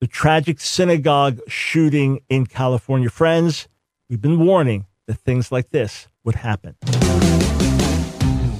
[0.00, 3.10] the tragic synagogue shooting in California.
[3.10, 3.68] Friends,
[4.08, 6.76] we've been warning that things like this would happen.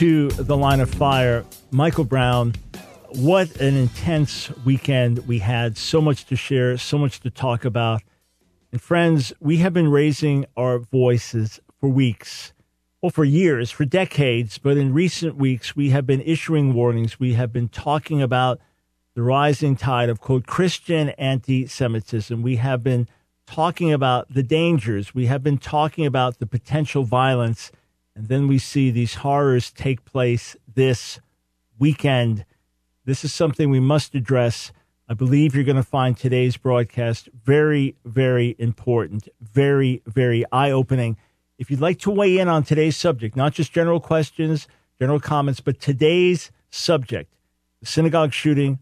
[0.00, 1.44] to the line of fire.
[1.70, 2.54] Michael Brown,
[3.16, 5.76] what an intense weekend we had.
[5.76, 8.00] So much to share, so much to talk about.
[8.72, 12.54] And, friends, we have been raising our voices for weeks,
[13.02, 17.20] well, for years, for decades, but in recent weeks, we have been issuing warnings.
[17.20, 18.58] We have been talking about
[19.14, 22.40] the rising tide of, quote, Christian anti Semitism.
[22.40, 23.06] We have been
[23.44, 25.14] talking about the dangers.
[25.14, 27.70] We have been talking about the potential violence
[28.14, 31.20] and then we see these horrors take place this
[31.78, 32.44] weekend.
[33.04, 34.72] This is something we must address.
[35.08, 41.16] I believe you're going to find today's broadcast very, very important, very, very eye opening.
[41.58, 45.60] If you'd like to weigh in on today's subject, not just general questions, general comments,
[45.60, 47.32] but today's subject
[47.80, 48.78] the synagogue shooting,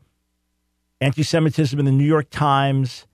[1.00, 3.06] anti Semitism in the New York Times,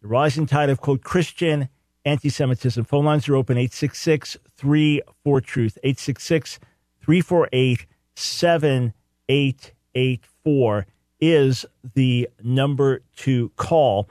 [0.00, 1.68] the rising tide of, quote, Christian
[2.04, 2.84] anti Semitism.
[2.84, 6.60] Phone lines are open 866 34 Truth, 866
[7.00, 10.86] 348 7884
[11.20, 14.08] is the number to call.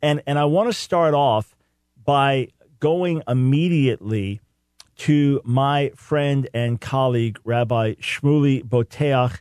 [0.00, 1.54] And, and I want to start off
[2.02, 2.48] by
[2.80, 4.40] going immediately
[4.96, 9.38] to my friend and colleague, Rabbi Shmuley Boteach,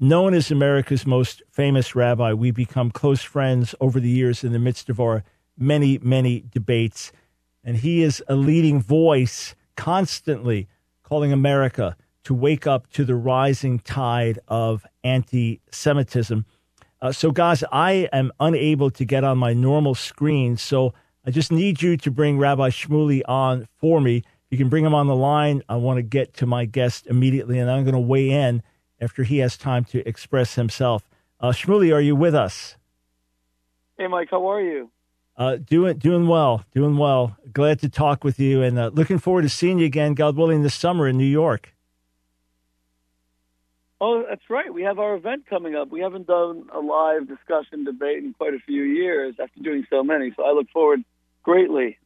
[0.00, 2.32] known as America's most famous rabbi.
[2.32, 5.24] We become close friends over the years in the midst of our
[5.56, 7.12] many, many debates
[7.64, 10.68] and he is a leading voice constantly
[11.02, 16.44] calling America to wake up to the rising tide of anti Semitism.
[17.00, 20.56] Uh, so, guys, I am unable to get on my normal screen.
[20.56, 20.94] So,
[21.26, 24.18] I just need you to bring Rabbi Shmuley on for me.
[24.18, 27.06] If you can bring him on the line, I want to get to my guest
[27.06, 28.62] immediately, and I'm going to weigh in
[29.00, 31.08] after he has time to express himself.
[31.40, 32.76] Uh, Shmuley, are you with us?
[33.98, 34.90] Hey, Mike, how are you?
[35.36, 37.36] Uh, doing doing well, doing well.
[37.52, 40.62] Glad to talk with you, and uh, looking forward to seeing you again, God willing,
[40.62, 41.74] this summer in New York.
[44.00, 44.72] Oh, that's right.
[44.72, 45.88] We have our event coming up.
[45.90, 50.04] We haven't done a live discussion debate in quite a few years after doing so
[50.04, 50.32] many.
[50.36, 51.04] So I look forward
[51.42, 51.98] greatly.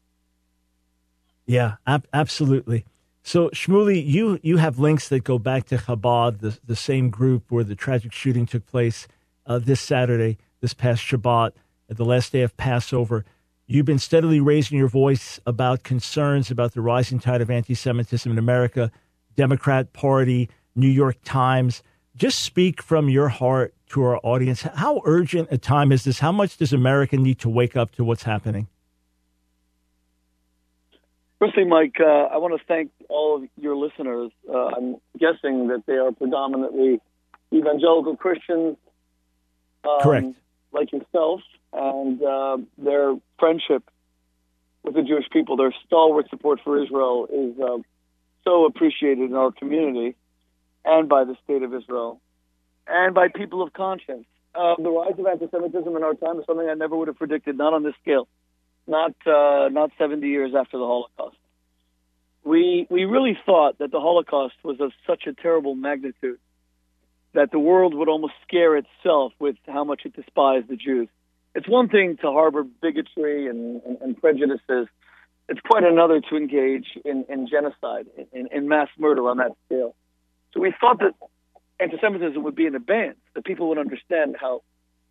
[1.44, 2.86] Yeah, ab- absolutely.
[3.22, 7.50] So Shmuley, you you have links that go back to Chabad, the the same group
[7.50, 9.06] where the tragic shooting took place
[9.44, 11.52] uh, this Saturday, this past Shabbat
[11.88, 13.24] at the last day of Passover.
[13.66, 18.30] You've been steadily raising your voice about concerns about the rising tide of anti Semitism
[18.30, 18.90] in America,
[19.36, 21.82] Democrat Party, New York Times.
[22.16, 24.62] Just speak from your heart to our audience.
[24.62, 26.18] How urgent a time is this?
[26.18, 28.68] How much does America need to wake up to what's happening?
[31.38, 34.32] Firstly, Mike, uh, I want to thank all of your listeners.
[34.48, 37.00] Uh, I'm guessing that they are predominantly
[37.52, 38.76] evangelical Christians.
[39.84, 40.26] Um, Correct.
[40.72, 43.84] Like yourself and uh, their friendship
[44.82, 47.78] with the Jewish people, their stalwart support for Israel is uh,
[48.44, 50.16] so appreciated in our community
[50.84, 52.20] and by the state of Israel
[52.86, 54.26] and by people of conscience.
[54.54, 57.56] Uh, the rise of anti-Semitism in our time is something I never would have predicted,
[57.56, 58.26] not on this scale,
[58.86, 61.36] not uh, not 70 years after the Holocaust.
[62.44, 66.38] We we really thought that the Holocaust was of such a terrible magnitude
[67.34, 71.08] that the world would almost scare itself with how much it despised the Jews
[71.58, 74.86] it's one thing to harbor bigotry and, and, and prejudices.
[75.48, 79.96] It's quite another to engage in, in genocide, in, in mass murder on that scale.
[80.54, 81.14] So we thought that
[81.80, 84.62] anti-Semitism would be in advance, that people would understand how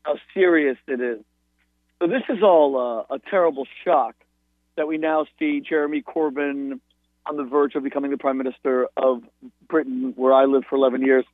[0.04, 1.20] how serious it is.
[2.00, 2.78] So this is all
[3.10, 4.16] uh, a terrible shock
[4.78, 6.80] that we now see Jeremy Corbyn
[7.26, 9.22] on the verge of becoming the prime minister of
[9.68, 11.26] Britain, where I lived for 11 years,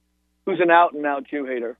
[0.48, 1.78] who's an out and out Jew hater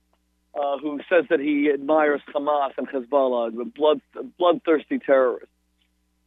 [0.54, 4.00] uh, who says that he admires Hamas and Hezbollah, the blood,
[4.38, 5.48] bloodthirsty terrorists.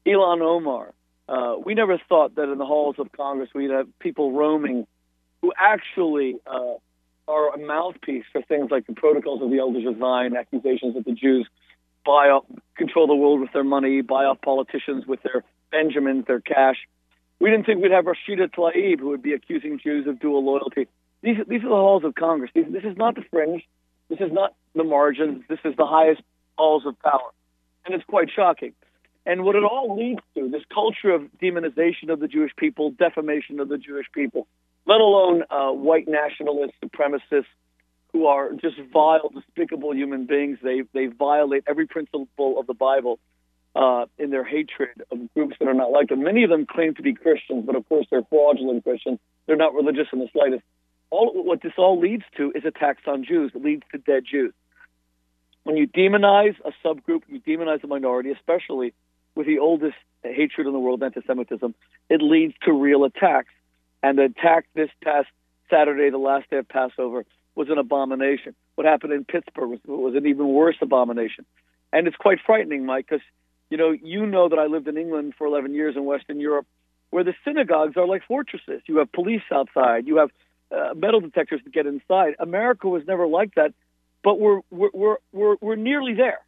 [0.05, 0.93] Ilhan Omar.
[1.29, 4.87] Uh, we never thought that in the halls of Congress we'd have people roaming
[5.41, 6.75] who actually uh,
[7.27, 11.05] are a mouthpiece for things like the protocols of the Elders of Zion, accusations that
[11.05, 11.47] the Jews
[12.05, 12.45] buy up,
[12.77, 16.77] control the world with their money, buy off politicians with their Benjamins, their cash.
[17.39, 20.87] We didn't think we'd have Rashida Tlaib, who would be accusing Jews of dual loyalty.
[21.21, 22.49] These, these are the halls of Congress.
[22.55, 23.67] These, this is not the fringe.
[24.09, 25.43] This is not the margins.
[25.49, 26.21] This is the highest
[26.57, 27.31] halls of power.
[27.85, 28.73] And it's quite shocking.
[29.25, 33.59] And what it all leads to, this culture of demonization of the Jewish people, defamation
[33.59, 34.47] of the Jewish people,
[34.85, 37.45] let alone uh, white nationalist supremacists
[38.13, 40.59] who are just vile, despicable human beings.
[40.63, 43.19] They they violate every principle of the Bible
[43.75, 46.23] uh, in their hatred of groups that are not like them.
[46.23, 49.19] Many of them claim to be Christians, but of course they're fraudulent Christians.
[49.45, 50.63] They're not religious in the slightest.
[51.09, 53.51] All what this all leads to is attacks on Jews.
[53.55, 54.53] It leads to dead Jews.
[55.63, 58.93] When you demonize a subgroup, you demonize a minority, especially
[59.35, 61.75] with the oldest hatred in the world, anti-Semitism.
[62.09, 63.53] It leads to real attacks.
[64.01, 65.27] And the attack this past
[65.69, 67.25] Saturday, the last day of Passover,
[67.55, 68.55] was an abomination.
[68.75, 71.45] What happened in Pittsburgh was, was an even worse abomination.
[71.91, 73.25] And it's quite frightening, Mike, because
[73.69, 76.67] you know you know that I lived in England for 11 years in Western Europe,
[77.09, 78.81] where the synagogues are like fortresses.
[78.87, 80.29] You have police outside, you have
[80.71, 82.35] uh, metal detectors to get inside.
[82.39, 83.73] America was never like that,
[84.23, 86.39] but we're we're we're we're, we're nearly there.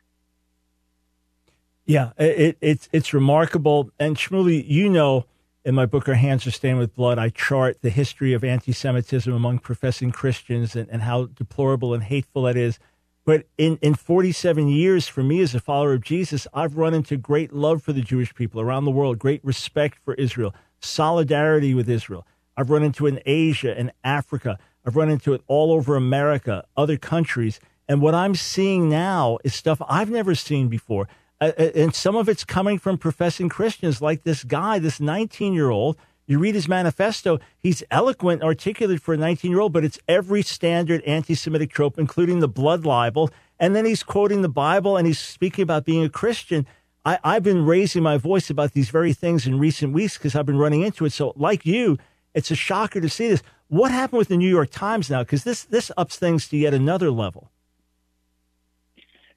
[1.86, 3.92] Yeah, it, it's it's remarkable.
[4.00, 5.26] And Shmuley, you know
[5.66, 8.72] in my book, Our Hands Are Stained with Blood, I chart the history of anti
[8.72, 12.80] Semitism among professing Christians and, and how deplorable and hateful that is.
[13.26, 17.18] But in, in 47 years, for me as a follower of Jesus, I've run into
[17.18, 21.90] great love for the Jewish people around the world, great respect for Israel, solidarity with
[21.90, 22.26] Israel.
[22.60, 24.60] I've run into it in Asia and Africa.
[24.86, 27.62] I've run into it all over America, other countries.
[27.88, 31.08] And what I'm seeing now is stuff I've never seen before.
[31.40, 35.54] Uh, uh, and some of it's coming from professing Christians like this guy, this 19
[35.54, 35.96] year old.
[36.28, 40.42] You read his manifesto, he's eloquent, articulate for a 19 year old, but it's every
[40.42, 43.30] standard anti Semitic trope, including the blood libel.
[43.58, 46.68] And then he's quoting the Bible and he's speaking about being a Christian.
[47.06, 50.46] I, I've been raising my voice about these very things in recent weeks because I've
[50.46, 51.14] been running into it.
[51.14, 51.98] So, like you,
[52.34, 53.44] it's a shocker to see this.
[53.68, 55.24] What happened with the New York Times now?
[55.24, 57.52] Because this, this ups things to yet another level.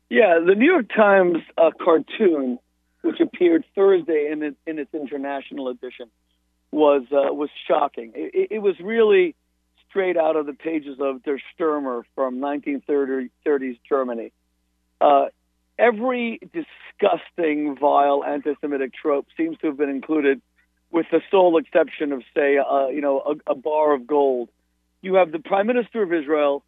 [0.08, 2.58] Yeah, the New York Times uh, cartoon,
[3.00, 6.08] which appeared Thursday in, it, in its international edition,
[6.70, 8.12] was uh, was shocking.
[8.14, 9.34] It, it, was really
[9.88, 14.32] straight out of the pages of Der Stürmer from 1930s Germany.
[15.00, 15.26] Uh,
[15.78, 20.40] every disgusting, vile anti-Semitic trope seems to have been included,
[20.92, 24.50] with the sole exception of, say, uh, you know, a, a, bar of gold.
[25.00, 26.62] You have the Prime Minister of Israel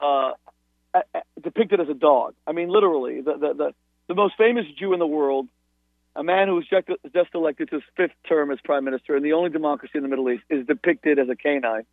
[0.00, 0.32] uh,
[1.42, 2.34] depicted as a dog.
[2.46, 3.74] I mean, literally, the, the, the,
[4.06, 5.48] the most famous Jew in the world,
[6.14, 9.24] a man who was just, just elected to his fifth term as prime minister in
[9.24, 11.84] the only democracy in the Middle East, is depicted as a canine.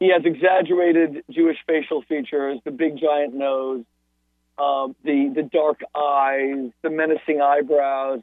[0.00, 3.84] He has exaggerated Jewish facial features, the big giant nose,
[4.58, 8.20] uh, the the dark eyes, the menacing eyebrows,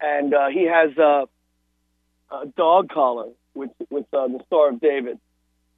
[0.00, 1.26] and uh, he has a,
[2.30, 5.18] a dog collar with with uh, the Star of David.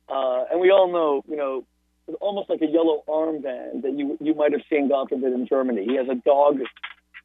[0.08, 1.64] Uh, and we all know, you know,
[2.20, 5.84] almost like a yellow armband that you you might have seen God forbid in Germany.
[5.84, 6.58] He has a dog.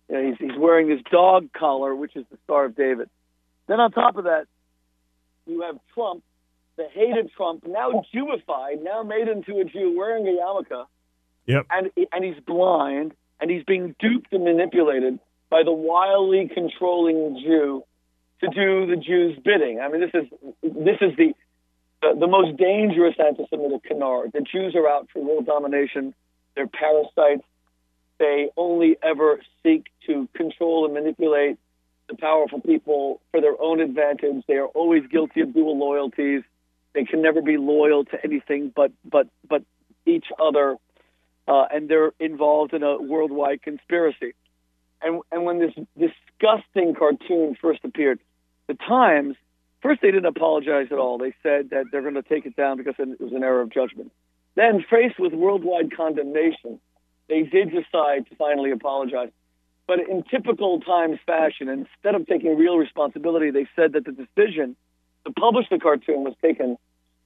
[0.09, 3.09] You know, he's, he's wearing this dog collar, which is the Star of David.
[3.67, 4.45] Then on top of that,
[5.45, 6.23] you have Trump,
[6.75, 10.85] the hated Trump, now Jewified, now made into a Jew, wearing a yarmulke.
[11.45, 11.67] Yep.
[11.69, 15.19] And and he's blind, and he's being duped and manipulated
[15.49, 17.83] by the wildly controlling Jew
[18.41, 19.79] to do the Jew's bidding.
[19.79, 20.27] I mean, this is
[20.61, 21.33] this is the
[22.01, 24.31] the, the most dangerous anti-Semitic canard.
[24.33, 26.13] The Jews are out for world domination.
[26.55, 27.45] They're parasites.
[28.17, 31.57] They only ever seek to control and manipulate
[32.09, 34.43] the powerful people for their own advantage.
[34.47, 36.43] They are always guilty of dual loyalties.
[36.93, 39.63] They can never be loyal to anything but but but
[40.05, 40.75] each other,
[41.47, 44.33] uh, and they're involved in a worldwide conspiracy.
[45.01, 48.19] And and when this disgusting cartoon first appeared,
[48.71, 49.35] the Times
[49.81, 51.17] First, they didn't apologize at all.
[51.17, 53.71] They said that they're going to take it down because it was an error of
[53.71, 54.11] judgment.
[54.55, 56.79] Then, faced with worldwide condemnation,
[57.27, 59.29] they did decide to finally apologize.
[59.87, 64.75] But in typical Times fashion, instead of taking real responsibility, they said that the decision
[65.25, 66.77] to publish the cartoon was taken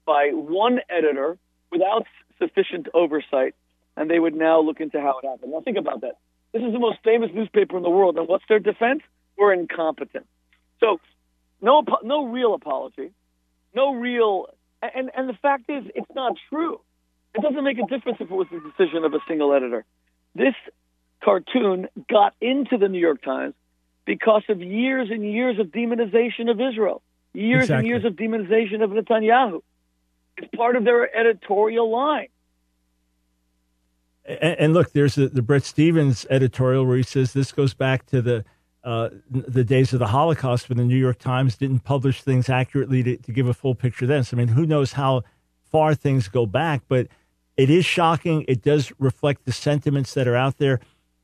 [0.06, 1.38] by one editor
[1.72, 2.06] without
[2.40, 3.54] sufficient oversight,
[3.98, 5.52] and they would now look into how it happened.
[5.52, 6.20] Now, think about that.
[6.54, 9.02] This is the most famous newspaper in the world, and what's their defense?
[9.38, 10.26] We're incompetent.
[10.80, 11.00] So
[11.62, 13.12] no, no real apology,
[13.74, 14.48] no real,
[14.82, 16.80] and and the fact is, it's not true.
[17.34, 19.84] It doesn't make a difference if it was the decision of a single editor.
[20.36, 20.56] This
[21.24, 23.54] cartoon got into the New York Times
[24.06, 27.02] because of years and years of demonization of Israel,
[27.34, 27.78] years exactly.
[27.80, 29.62] and years of demonization of Netanyahu.
[30.38, 32.28] It's part of their editorial line.
[34.26, 38.06] And, and look, there's the, the Bret Stephens editorial where he says this goes back
[38.08, 38.46] to the
[38.86, 43.02] uh, the days of the Holocaust when the New York Times didn't publish things accurately
[43.02, 44.24] to, to give a full picture then.
[44.24, 45.24] So, I mean, who knows how
[45.72, 47.08] far things go back, but
[47.58, 48.46] it is shocking.
[48.48, 50.80] It does reflect the sentiments that are out there.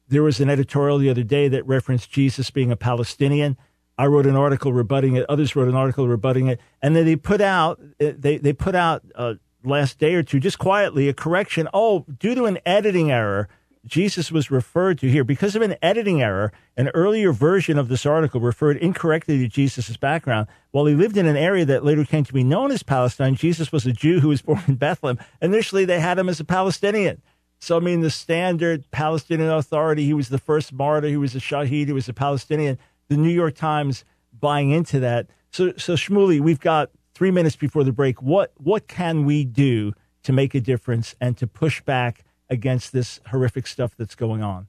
[0.07, 3.57] there was an editorial the other day that referenced Jesus being a Palestinian.
[3.97, 5.25] I wrote an article rebutting it.
[5.29, 8.73] Others wrote an article rebutting it, and then they put out uh, they they put
[8.73, 11.67] out uh, last day or two just quietly a correction.
[11.73, 13.47] Oh, due to an editing error,
[13.85, 16.51] Jesus was referred to here because of an editing error.
[16.77, 20.47] An earlier version of this article referred incorrectly to Jesus' background.
[20.71, 23.71] While he lived in an area that later came to be known as Palestine, Jesus
[23.71, 25.23] was a Jew who was born in Bethlehem.
[25.41, 27.21] Initially, they had him as a Palestinian.
[27.59, 31.39] So, I mean, the standard Palestinian Authority, he was the first martyr, he was a
[31.39, 32.77] Shahid, he was a Palestinian.
[33.07, 34.03] The New York Times
[34.39, 35.27] buying into that.
[35.51, 38.21] So, so Shmuley, we've got three minutes before the break.
[38.21, 43.21] What, what can we do to make a difference and to push back against this
[43.27, 44.67] horrific stuff that's going on?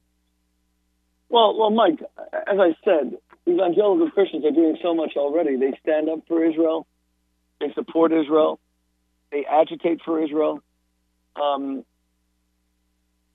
[1.29, 2.01] Well, well, Mike,
[2.33, 5.57] as I said, evangelical Christians are doing so much already.
[5.57, 6.87] They stand up for Israel,
[7.61, 8.61] they support Israel,
[9.31, 10.63] they agitate for Israel.
[11.37, 11.85] Um,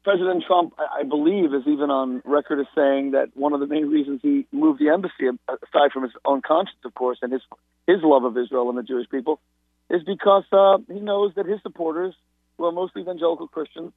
[0.04, 3.90] President Trump, I believe, is even on record as saying that one of the main
[3.90, 7.42] reasons he moved the embassy, aside from his own conscience, of course, and his
[7.88, 9.42] his love of Israel and the Jewish people,
[9.90, 12.14] is because uh, he knows that his supporters,
[12.58, 13.92] who are mostly evangelical Christians,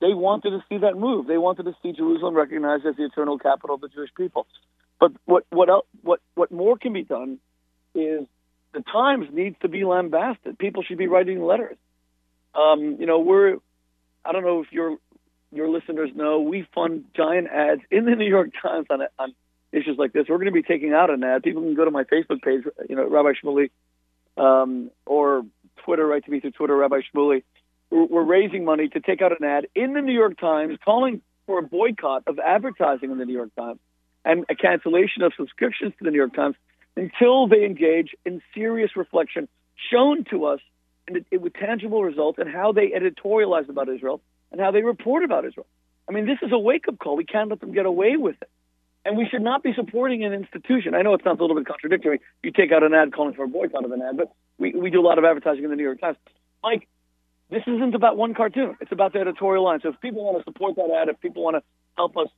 [0.00, 1.26] they wanted to see that move.
[1.26, 4.46] They wanted to see Jerusalem recognized as the eternal capital of the Jewish people.
[4.98, 7.38] But what what else, what what more can be done
[7.94, 8.26] is
[8.72, 10.58] the Times needs to be lambasted.
[10.58, 11.76] People should be writing letters.
[12.54, 13.56] Um, you know, we're
[14.24, 14.96] I don't know if you're
[15.52, 19.34] your listeners know, we fund giant ads in the New York Times on on
[19.72, 20.26] issues like this.
[20.28, 21.42] We're going to be taking out an ad.
[21.42, 23.70] People can go to my Facebook page, you know, Rabbi Shmuley,
[24.36, 25.42] um, or
[25.84, 27.42] Twitter, right to me through Twitter, Rabbi Shmuley.
[27.90, 31.58] We're, raising money to take out an ad in the New York Times calling for
[31.58, 33.80] a boycott of advertising in the New York Times
[34.24, 36.54] and a cancellation of subscriptions to the New York Times
[36.96, 39.48] until they engage in serious reflection
[39.90, 40.60] shown to us
[41.08, 44.20] and it, with tangible results and how they editorialize about Israel
[44.52, 45.66] and how they report about Israel.
[46.08, 47.16] I mean, this is a wake up call.
[47.16, 48.50] We can't let them get away with it.
[49.04, 50.94] And we should not be supporting an institution.
[50.94, 52.20] I know it sounds a little bit contradictory.
[52.42, 54.90] You take out an ad calling for a boycott of an ad, but we, we
[54.90, 56.18] do a lot of advertising in the New York Times.
[56.62, 56.86] Mike,
[57.50, 58.76] this isn't about one cartoon.
[58.80, 59.80] It's about the editorial line.
[59.82, 61.62] So if people want to support that ad, if people want to
[61.96, 62.28] help us,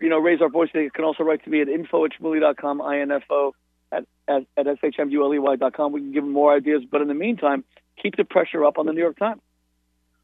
[0.00, 2.80] you know, raise our voice, they can also write to me at info at shmuley.com,
[2.80, 3.54] I-N-F-O
[3.90, 5.92] at, at, at S-H-M-U-L-E-Y.com.
[5.92, 6.82] We can give them more ideas.
[6.90, 7.64] But in the meantime,
[8.00, 9.40] keep the pressure up on the New York Times.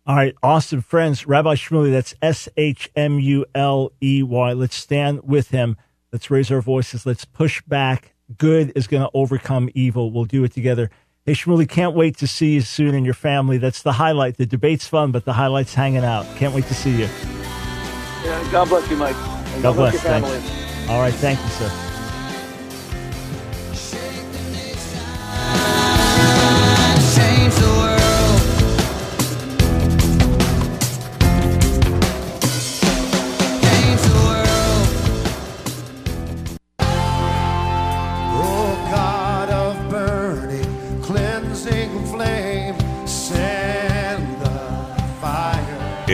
[0.07, 1.27] All right, awesome friends.
[1.27, 4.53] Rabbi Shmuley, that's S H M U L E Y.
[4.55, 5.77] Let's stand with him.
[6.13, 7.05] Let's raise our voices.
[7.05, 8.15] Let's push back.
[8.39, 10.11] Good is going to overcome evil.
[10.11, 10.91] We'll do it together.
[11.29, 13.59] Hey, Shmuley, can't wait to see you soon and your family.
[13.59, 14.39] That's the highlight.
[14.39, 16.25] The debate's fun, but the highlight's hanging out.
[16.37, 17.07] Can't wait to see you.
[18.25, 19.15] Yeah, God bless you, Mike.
[19.15, 20.89] God, God, bless, bless your family.
[20.89, 21.88] All right, thank you, sir.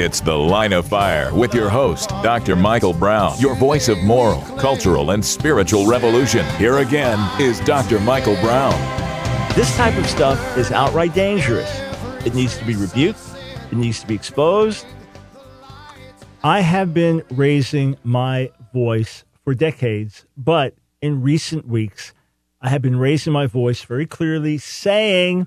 [0.05, 2.57] It's The Line of Fire with your host, Dr.
[2.57, 6.45] Michael Brown, your voice of moral, cultural, and spiritual revolution.
[6.57, 7.99] Here again is Dr.
[8.01, 8.75] Michael Brown.
[9.55, 11.71] This type of stuff is outright dangerous.
[12.27, 13.19] It needs to be rebuked,
[13.73, 14.85] it needs to be exposed.
[16.43, 22.13] I have been raising my voice for decades, but in recent weeks,
[22.61, 25.47] I have been raising my voice very clearly, saying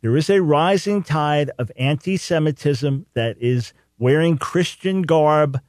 [0.00, 5.60] there is a rising tide of anti Semitism that is wearing Christian garb,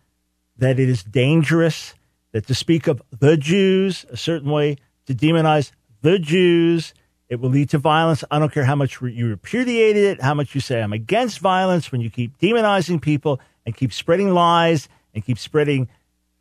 [0.57, 1.93] that it is dangerous,
[2.31, 5.69] that to speak of the Jews a certain way, to demonize
[6.01, 6.95] the Jews,
[7.29, 8.23] it will lead to violence.
[8.31, 11.91] I don't care how much you repudiated it, how much you say I'm against violence,
[11.91, 15.87] when you keep demonizing people and keep spreading lies and keep spreading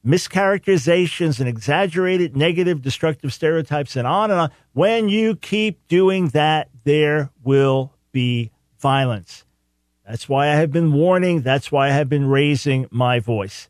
[0.05, 4.51] mischaracterizations and exaggerated negative destructive stereotypes and on and on.
[4.73, 9.45] When you keep doing that, there will be violence.
[10.07, 11.43] That's why I have been warning.
[11.43, 13.69] That's why I have been raising my voice.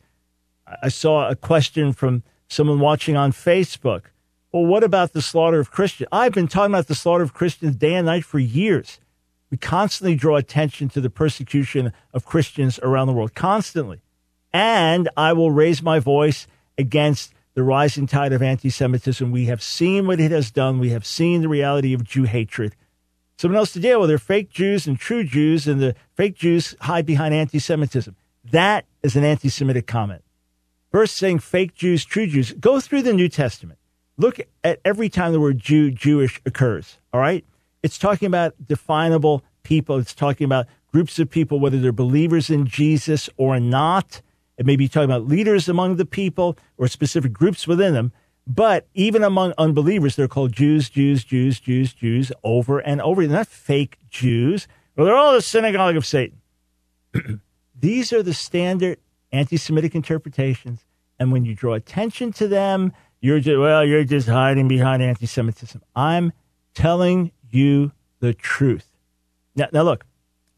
[0.82, 4.04] I saw a question from someone watching on Facebook.
[4.52, 6.08] Well, what about the slaughter of Christians?
[6.12, 9.00] I've been talking about the slaughter of Christians day and night for years.
[9.50, 14.00] We constantly draw attention to the persecution of Christians around the world, constantly.
[14.52, 16.46] And I will raise my voice
[16.78, 19.30] against the rising tide of anti Semitism.
[19.30, 20.78] We have seen what it has done.
[20.78, 22.74] We have seen the reality of Jew hatred.
[23.38, 24.08] Someone else to deal with.
[24.08, 28.14] They're fake Jews and true Jews, and the fake Jews hide behind anti Semitism.
[28.50, 30.22] That is an anti Semitic comment.
[30.90, 32.52] First saying fake Jews, true Jews.
[32.52, 33.78] Go through the New Testament.
[34.18, 36.98] Look at every time the word Jew, Jewish occurs.
[37.12, 37.44] All right?
[37.82, 39.96] It's talking about definable people.
[39.96, 44.20] It's talking about groups of people, whether they're believers in Jesus or not.
[44.58, 48.12] It may be talking about leaders among the people or specific groups within them.
[48.46, 53.26] But even among unbelievers, they're called Jews, Jews, Jews, Jews, Jews over and over.
[53.26, 54.66] They're not fake Jews.
[54.96, 56.40] Well, they're all the synagogue of Satan.
[57.78, 58.98] These are the standard
[59.30, 60.84] anti Semitic interpretations.
[61.18, 65.26] And when you draw attention to them, you're just, well, you're just hiding behind anti
[65.26, 65.80] Semitism.
[65.94, 66.32] I'm
[66.74, 68.88] telling you the truth.
[69.54, 70.04] Now, now, look,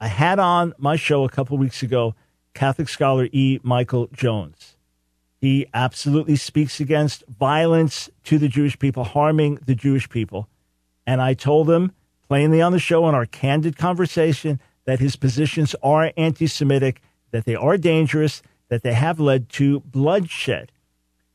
[0.01, 2.15] I had on my show a couple weeks ago
[2.55, 3.59] Catholic scholar E.
[3.63, 4.74] Michael Jones.
[5.45, 10.49] He absolutely speaks against violence to the Jewish people, harming the Jewish people.
[11.07, 11.93] And I told him
[12.29, 17.45] plainly on the show in our candid conversation that his positions are anti Semitic, that
[17.45, 20.73] they are dangerous, that they have led to bloodshed.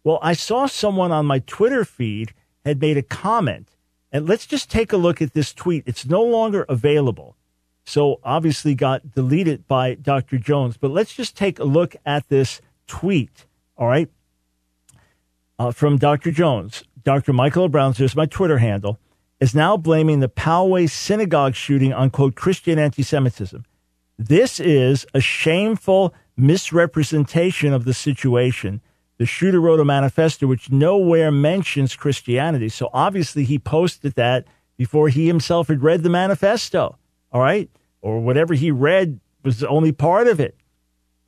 [0.04, 2.34] Well, I saw someone on my Twitter feed
[2.66, 3.76] had made a comment.
[4.12, 5.84] And let's just take a look at this tweet.
[5.86, 7.36] It's no longer available.
[7.86, 10.40] So obviously got deleted by Dr.
[10.40, 10.78] Jones.
[10.78, 13.46] But let's just take a look at this tweet.
[13.80, 14.10] All right.
[15.58, 16.32] Uh, from Dr.
[16.32, 16.84] Jones.
[17.04, 17.32] Dr.
[17.32, 19.00] Michael Brown, here's my Twitter handle,
[19.40, 23.66] is now blaming the Poway synagogue shooting on, quote, Christian anti Semitism.
[24.18, 28.82] This is a shameful misrepresentation of the situation.
[29.18, 32.68] The shooter wrote a manifesto which nowhere mentions Christianity.
[32.68, 34.46] So obviously he posted that
[34.76, 36.98] before he himself had read the manifesto.
[37.32, 37.70] All right.
[38.02, 40.59] Or whatever he read was only part of it.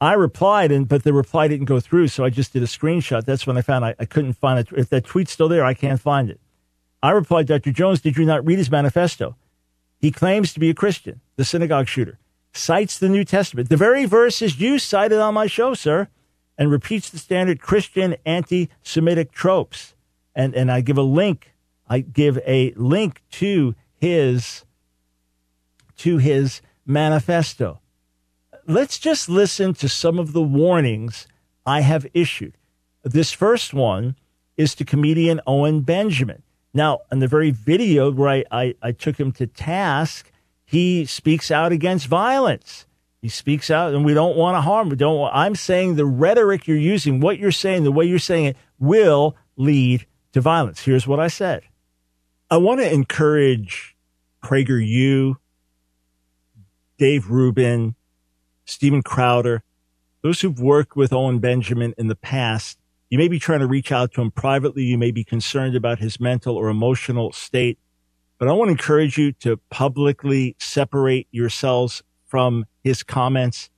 [0.01, 3.23] I replied, and but the reply didn't go through, so I just did a screenshot.
[3.23, 4.67] That's when I found I, I couldn't find it.
[4.75, 6.41] If that tweet's still there, I can't find it.
[7.03, 7.71] I replied, Dr.
[7.71, 9.37] Jones, did you not read his manifesto?
[9.99, 12.17] He claims to be a Christian, the synagogue shooter
[12.53, 16.07] cites the New Testament, the very verses you cited on my show, sir,
[16.57, 19.95] and repeats the standard Christian anti Semitic tropes.
[20.35, 21.53] And, and I give a link,
[21.89, 24.63] I give a link to his
[25.97, 27.80] to his manifesto.
[28.67, 31.27] Let's just listen to some of the warnings
[31.65, 32.57] I have issued.
[33.03, 34.15] This first one
[34.57, 36.43] is to comedian Owen Benjamin.
[36.73, 40.31] Now, in the very video where I, I, I took him to task,
[40.63, 42.85] he speaks out against violence.
[43.21, 44.89] He speaks out, and we don't want to harm.
[44.89, 45.17] We don't.
[45.17, 48.57] Want, I'm saying the rhetoric you're using, what you're saying, the way you're saying it,
[48.79, 50.81] will lead to violence.
[50.81, 51.63] Here's what I said.
[52.49, 53.95] I want to encourage
[54.43, 55.35] PragerU,
[56.97, 57.95] Dave Rubin,
[58.71, 59.63] Steven Crowder,
[60.21, 62.77] those who've worked with Owen Benjamin in the past.
[63.09, 64.83] You may be trying to reach out to him privately.
[64.83, 67.77] You may be concerned about his mental or emotional state.
[68.37, 73.69] But I want to encourage you to publicly separate yourselves from his comments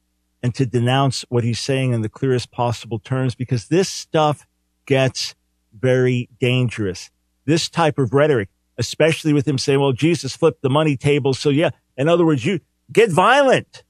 [0.43, 4.45] and to denounce what he's saying in the clearest possible terms because this stuff
[4.85, 5.35] gets
[5.77, 7.09] very dangerous.
[7.45, 11.33] This type of rhetoric, especially with him saying, well, Jesus flipped the money table.
[11.33, 12.59] So yeah, in other words, you
[12.91, 13.82] get violent,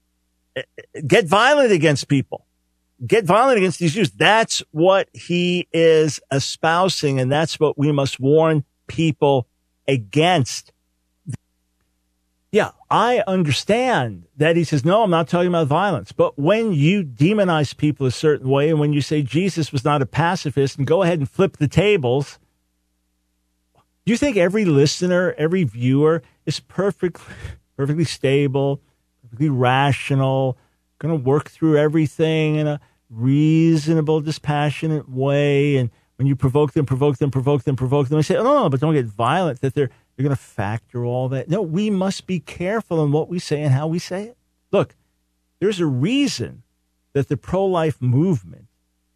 [1.06, 2.46] get violent against people,
[3.06, 4.10] get violent against these Jews.
[4.10, 7.20] That's what he is espousing.
[7.20, 9.46] And that's what we must warn people
[9.88, 10.72] against.
[12.52, 16.12] Yeah, I understand that he says, no, I'm not talking about violence.
[16.12, 20.02] But when you demonize people a certain way and when you say Jesus was not
[20.02, 22.38] a pacifist and go ahead and flip the tables,
[24.06, 27.34] do you think every listener, every viewer is perfectly,
[27.76, 28.80] perfectly stable,
[29.34, 30.56] perfectly rational,
[30.98, 36.86] going to work through everything in a reasonable, dispassionate way and when you provoke them,
[36.86, 39.60] provoke them, provoke them, provoke them, and say, oh, no, no, but don't get violent,
[39.62, 41.48] that they're, you're going to factor all that.
[41.48, 44.36] No, we must be careful in what we say and how we say it.
[44.70, 44.94] Look,
[45.58, 46.62] there's a reason
[47.14, 48.66] that the pro life movement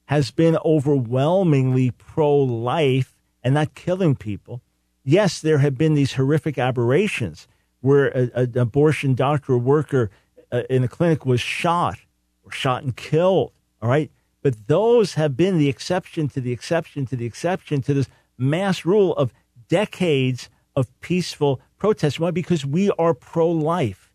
[0.07, 4.61] has been overwhelmingly pro life and not killing people.
[5.05, 7.47] Yes, there have been these horrific aberrations
[7.81, 10.11] where an abortion doctor or worker
[10.51, 11.99] uh, in a clinic was shot
[12.45, 13.53] or shot and killed.
[13.81, 14.11] All right.
[14.43, 18.85] But those have been the exception to the exception to the exception to this mass
[18.85, 19.33] rule of
[19.69, 22.21] decades of peaceful protest.
[22.21, 22.31] Why?
[22.31, 24.12] Because we are pro life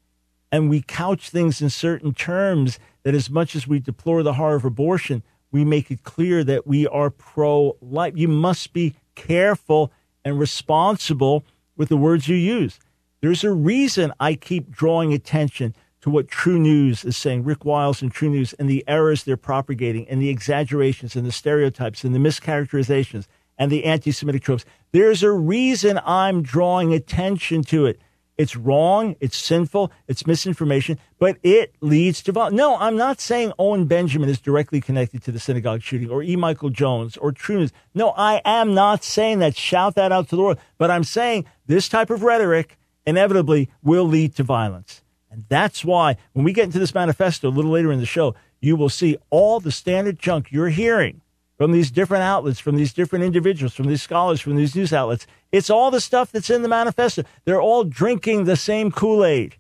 [0.52, 4.56] and we couch things in certain terms that, as much as we deplore the horror
[4.56, 8.14] of abortion, we make it clear that we are pro life.
[8.16, 9.92] You must be careful
[10.24, 11.44] and responsible
[11.76, 12.80] with the words you use.
[13.24, 18.14] There's a reason I keep drawing attention to what TruNews is saying, Rick Wiles and
[18.14, 23.28] TruNews, and the errors they're propagating, and the exaggerations, and the stereotypes, and the mischaracterizations,
[23.58, 24.66] and the anti Semitic tropes.
[24.92, 28.02] There's a reason I'm drawing attention to it.
[28.38, 32.58] It's wrong, it's sinful, it's misinformation, but it leads to violence.
[32.58, 36.36] No, I'm not saying Owen Benjamin is directly connected to the synagogue shooting or E.
[36.36, 37.72] Michael Jones or TruNews.
[37.94, 39.56] No, I am not saying that.
[39.56, 40.60] Shout that out to the world.
[40.78, 45.02] But I'm saying this type of rhetoric inevitably will lead to violence.
[45.32, 48.36] And that's why when we get into this manifesto a little later in the show,
[48.62, 51.22] you will see all the standard junk you're hearing
[51.58, 55.26] from these different outlets, from these different individuals, from these scholars, from these news outlets.
[55.52, 57.24] It's all the stuff that's in the manifesto.
[57.46, 59.56] They're all drinking the same Kool Aid.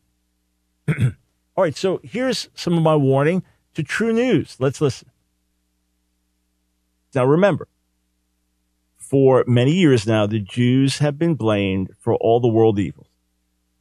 [0.87, 1.13] all
[1.57, 4.57] right, so here's some of my warning to TruNews.
[4.59, 5.09] Let's listen.
[7.13, 7.67] Now, remember,
[8.97, 13.07] for many years now, the Jews have been blamed for all the world evils.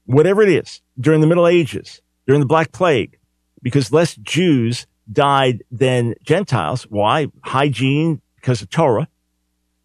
[0.07, 3.19] Whatever it is, during the Middle Ages, during the Black Plague,
[3.63, 6.85] because less Jews died than Gentiles.
[6.85, 7.29] Why?
[7.45, 9.09] Hygiene, because of Torah.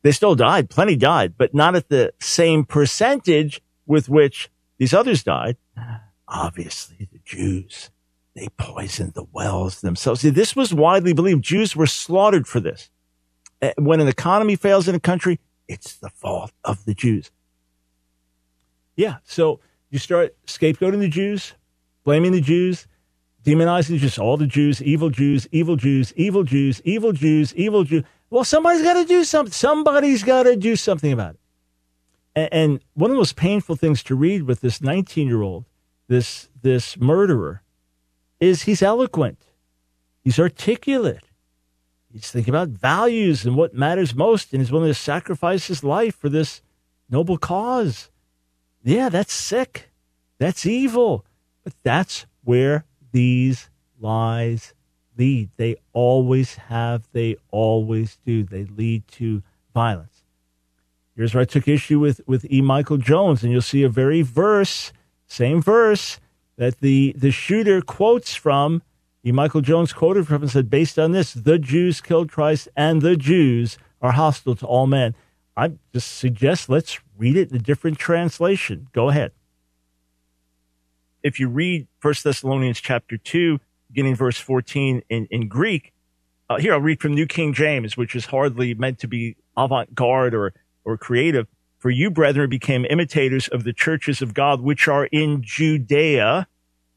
[0.02, 0.70] They still died.
[0.70, 5.58] Plenty died, but not at the same percentage with which these others died.
[6.28, 7.90] Obviously, the Jews,
[8.36, 10.22] they poisoned the wells themselves.
[10.22, 11.44] See, this was widely believed.
[11.44, 12.90] Jews were slaughtered for this.
[13.62, 17.32] Eh, when an economy fails in a country, it's the fault of the Jews.
[18.96, 19.18] Yeah.
[19.24, 21.54] So you start scapegoating the Jews,
[22.04, 22.88] blaming the Jews
[23.48, 28.04] demonizing just all the Jews, evil Jews, evil Jews, evil Jews, evil Jews, evil Jews.
[28.30, 29.54] Well, somebody's got to do something.
[29.54, 31.40] Somebody's got to do something about it.
[32.36, 35.64] And, and one of the most painful things to read with this 19 year old,
[36.10, 37.64] this this murderer,
[38.42, 39.40] is he's eloquent,
[40.26, 41.24] he's articulate.
[42.12, 46.16] He's thinking about values and what matters most, and he's willing to sacrifice his life
[46.16, 46.62] for this
[47.10, 48.10] noble cause.
[48.88, 49.90] Yeah, that's sick.
[50.40, 51.26] That's evil.
[51.66, 53.70] But that's where these
[54.00, 54.74] lies
[55.18, 55.50] lead.
[55.58, 58.44] They always have, they always do.
[58.44, 60.24] They lead to violence.
[61.18, 62.62] Here's where I took issue with, with E.
[62.62, 64.94] Michael Jones, and you'll see a very verse,
[65.26, 66.22] same verse,
[66.58, 68.84] that the, the shooter quotes from.
[69.26, 69.34] E.
[69.34, 73.18] Michael Jones quoted from and said, based on this, the Jews killed Christ and the
[73.18, 75.14] Jews are hostile to all men.
[75.58, 78.88] I just suggest let's read it in a different translation.
[78.94, 79.32] Go ahead
[81.28, 85.94] if you read First Thessalonians chapter 2, beginning verse 14 in, in Greek,
[86.50, 89.94] uh, here I'll read from New King James, which is hardly meant to be avant
[89.94, 90.54] garde or,
[90.86, 91.48] or creative.
[91.80, 96.48] For you, brethren, became imitators of the churches of God, which are in Judea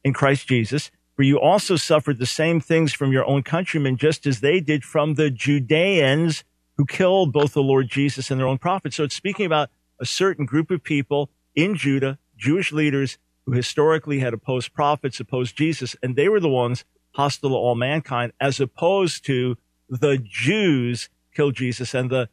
[0.04, 0.92] in Christ Jesus.
[1.16, 4.84] For you also suffered the same things from your own countrymen, just as they did
[4.84, 6.44] from the Judeans
[6.76, 8.96] who killed both the Lord Jesus and their own prophets.
[8.96, 14.20] So it's speaking about a certain group of people in Judah, Jewish leaders who historically
[14.20, 18.60] had opposed prophets, opposed Jesus, and they were the ones hostile to all mankind, as
[18.60, 19.56] opposed to
[19.88, 22.28] the Jews killed Jesus and the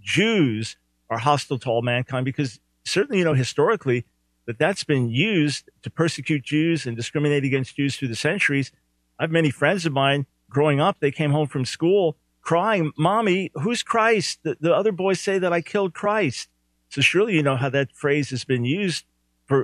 [0.00, 0.76] Jews
[1.10, 4.04] are hostile to all mankind because certainly, you know, historically
[4.46, 8.72] that that's been used to persecute Jews and discriminate against Jews through the centuries.
[9.18, 10.98] I have many friends of mine growing up.
[11.00, 12.16] They came home from school
[12.48, 14.38] crying, mommy, who's Christ?
[14.42, 16.48] The, the other boys say that I killed Christ.
[16.88, 19.04] So surely you know how that phrase has been used
[19.50, 19.62] uh,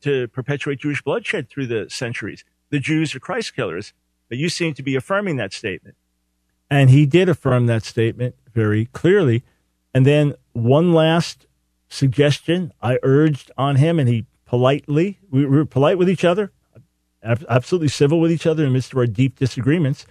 [0.00, 2.44] to perpetuate Jewish bloodshed through the centuries.
[2.70, 3.92] The Jews are Christ killers.
[4.30, 5.96] But you seem to be affirming that statement.
[6.70, 9.42] And he did affirm that statement very clearly.
[9.92, 11.46] And then one last
[11.88, 16.52] suggestion I urged on him, and he politely, we were polite with each other,
[17.24, 20.06] absolutely civil with each other in the midst of our deep disagreements.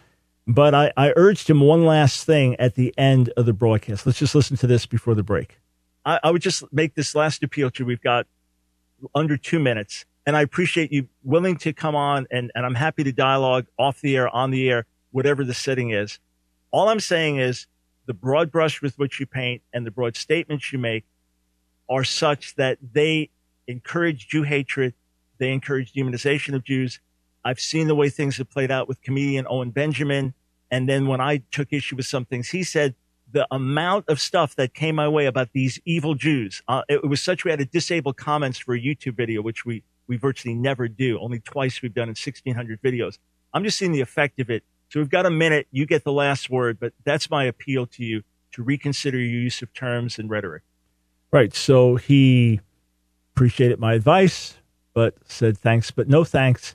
[0.46, 4.06] But I, I urged him one last thing at the end of the broadcast.
[4.06, 5.60] Let's just listen to this before the break.
[6.06, 7.86] I, I would just make this last appeal to.
[7.86, 8.28] We've got
[9.16, 10.06] under two minutes.
[10.26, 14.02] And I appreciate you willing to come on and, and I'm happy to dialogue off
[14.02, 16.20] the air, on the air, whatever the setting is.
[16.72, 17.66] All I'm saying is
[18.06, 21.06] the broad brush with which you paint and the broad statements you make
[21.90, 23.30] are such that they
[23.68, 24.94] encourage Jew hatred.
[25.40, 27.00] They encourage demonization of Jews.
[27.44, 30.34] I've seen the way things have played out with comedian Owen Benjamin.
[30.70, 32.94] And then when I took issue with some things he said,
[33.32, 36.62] the amount of stuff that came my way about these evil Jews.
[36.68, 39.84] Uh, it, was such we had to disable comments for a YouTube video, which we,
[40.08, 41.20] we virtually never do.
[41.20, 43.18] Only twice we've done in 1600 videos.
[43.54, 44.64] I'm just seeing the effect of it.
[44.90, 45.68] So we've got a minute.
[45.72, 49.62] You get the last word, but that's my appeal to you to reconsider your use
[49.62, 50.64] of terms and rhetoric.
[51.32, 51.54] Right.
[51.54, 52.60] So he
[53.36, 54.56] appreciated my advice,
[54.94, 56.74] but said thanks, but no thanks.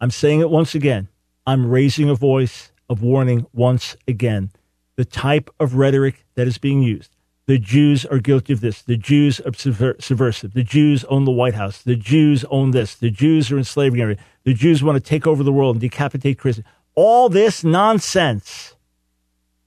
[0.00, 1.08] I'm saying it once again.
[1.46, 4.52] I'm raising a voice of warning once again
[4.98, 7.14] the type of rhetoric that is being used.
[7.46, 8.82] The Jews are guilty of this.
[8.82, 10.54] The Jews are subversive.
[10.54, 11.80] The Jews own the White House.
[11.80, 12.96] The Jews own this.
[12.96, 14.18] The Jews are enslaving slavery.
[14.42, 16.66] The Jews want to take over the world and decapitate Christians.
[16.96, 18.74] All this nonsense,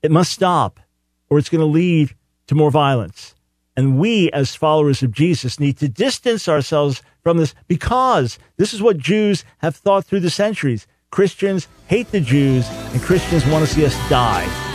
[0.03, 0.81] it must stop
[1.29, 2.13] or it's going to lead
[2.47, 3.33] to more violence.
[3.77, 8.81] And we, as followers of Jesus, need to distance ourselves from this because this is
[8.81, 10.87] what Jews have thought through the centuries.
[11.09, 14.70] Christians hate the Jews and Christians want to see us die.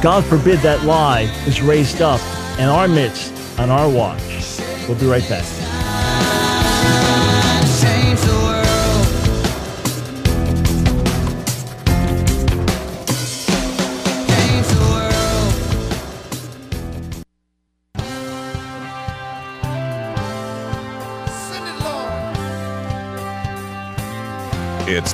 [0.00, 2.20] God forbid that lie is raised up
[2.58, 4.60] in our midst on our watch.
[4.86, 5.77] We'll be right back.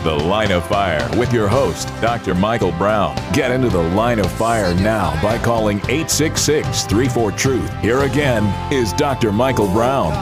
[0.05, 2.35] The Line of Fire with your host, Dr.
[2.35, 3.17] Michael Brown.
[3.33, 7.81] Get into the line of fire now by calling 866 34 Truth.
[7.81, 9.33] Here again is Dr.
[9.33, 10.13] Michael Brown.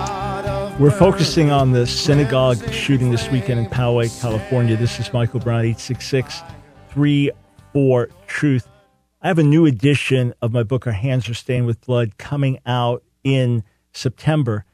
[0.79, 4.77] We're focusing on the synagogue shooting this weekend in Poway, California.
[4.77, 6.43] This is Michael Brown, 866
[6.91, 8.69] 34 Truth.
[9.21, 12.61] I have a new edition of my book, Our Hands Are Stained with Blood, coming
[12.67, 14.65] out in September.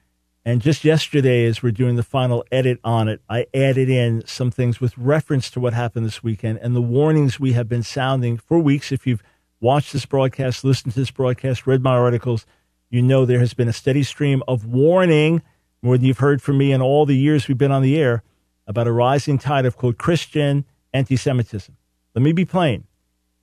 [0.48, 4.50] And just yesterday, as we're doing the final edit on it, I added in some
[4.50, 8.38] things with reference to what happened this weekend and the warnings we have been sounding
[8.38, 8.90] for weeks.
[8.90, 9.22] If you've
[9.60, 12.46] watched this broadcast, listened to this broadcast, read my articles,
[12.88, 15.42] you know there has been a steady stream of warning,
[15.82, 18.22] more than you've heard from me in all the years we've been on the air,
[18.66, 21.76] about a rising tide of, quote, Christian anti Semitism.
[22.14, 22.84] Let me be plain.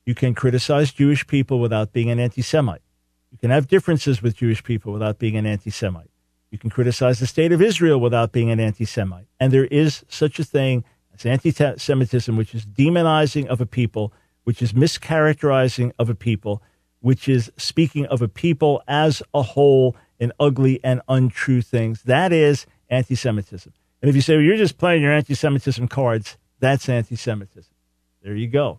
[0.06, 2.82] You can criticize Jewish people without being an anti Semite.
[3.30, 6.10] You can have differences with Jewish people without being an anti Semite.
[6.56, 9.26] You can criticize the state of Israel without being an anti Semite.
[9.38, 14.10] And there is such a thing as anti Semitism, which is demonizing of a people,
[14.44, 16.62] which is mischaracterizing of a people,
[17.00, 22.04] which is speaking of a people as a whole in ugly and untrue things.
[22.04, 23.74] That is anti Semitism.
[24.00, 27.74] And if you say, well, you're just playing your anti Semitism cards, that's anti Semitism.
[28.22, 28.78] There you go.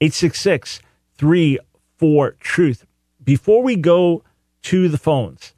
[0.00, 0.80] 866
[1.18, 2.84] 34 Truth.
[3.22, 4.24] Before we go
[4.62, 5.54] to the phones,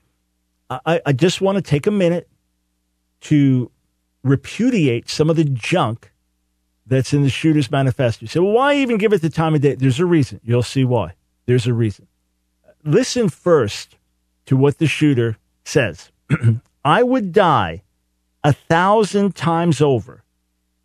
[0.71, 2.29] I, I just want to take a minute
[3.23, 3.71] to
[4.23, 6.13] repudiate some of the junk
[6.87, 8.27] that's in the shooter's manifesto.
[8.27, 9.75] So, well, why even give it the time of day?
[9.75, 10.41] There's a reason.
[10.43, 11.15] You'll see why.
[11.47, 12.07] There's a reason.
[12.85, 13.97] Listen first
[14.47, 16.11] to what the shooter says.
[16.85, 17.83] I would die
[18.43, 20.25] a thousand times over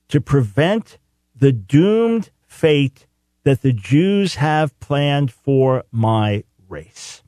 [0.09, 0.97] to prevent
[1.35, 3.07] the doomed fate
[3.43, 7.22] that the Jews have planned for my race.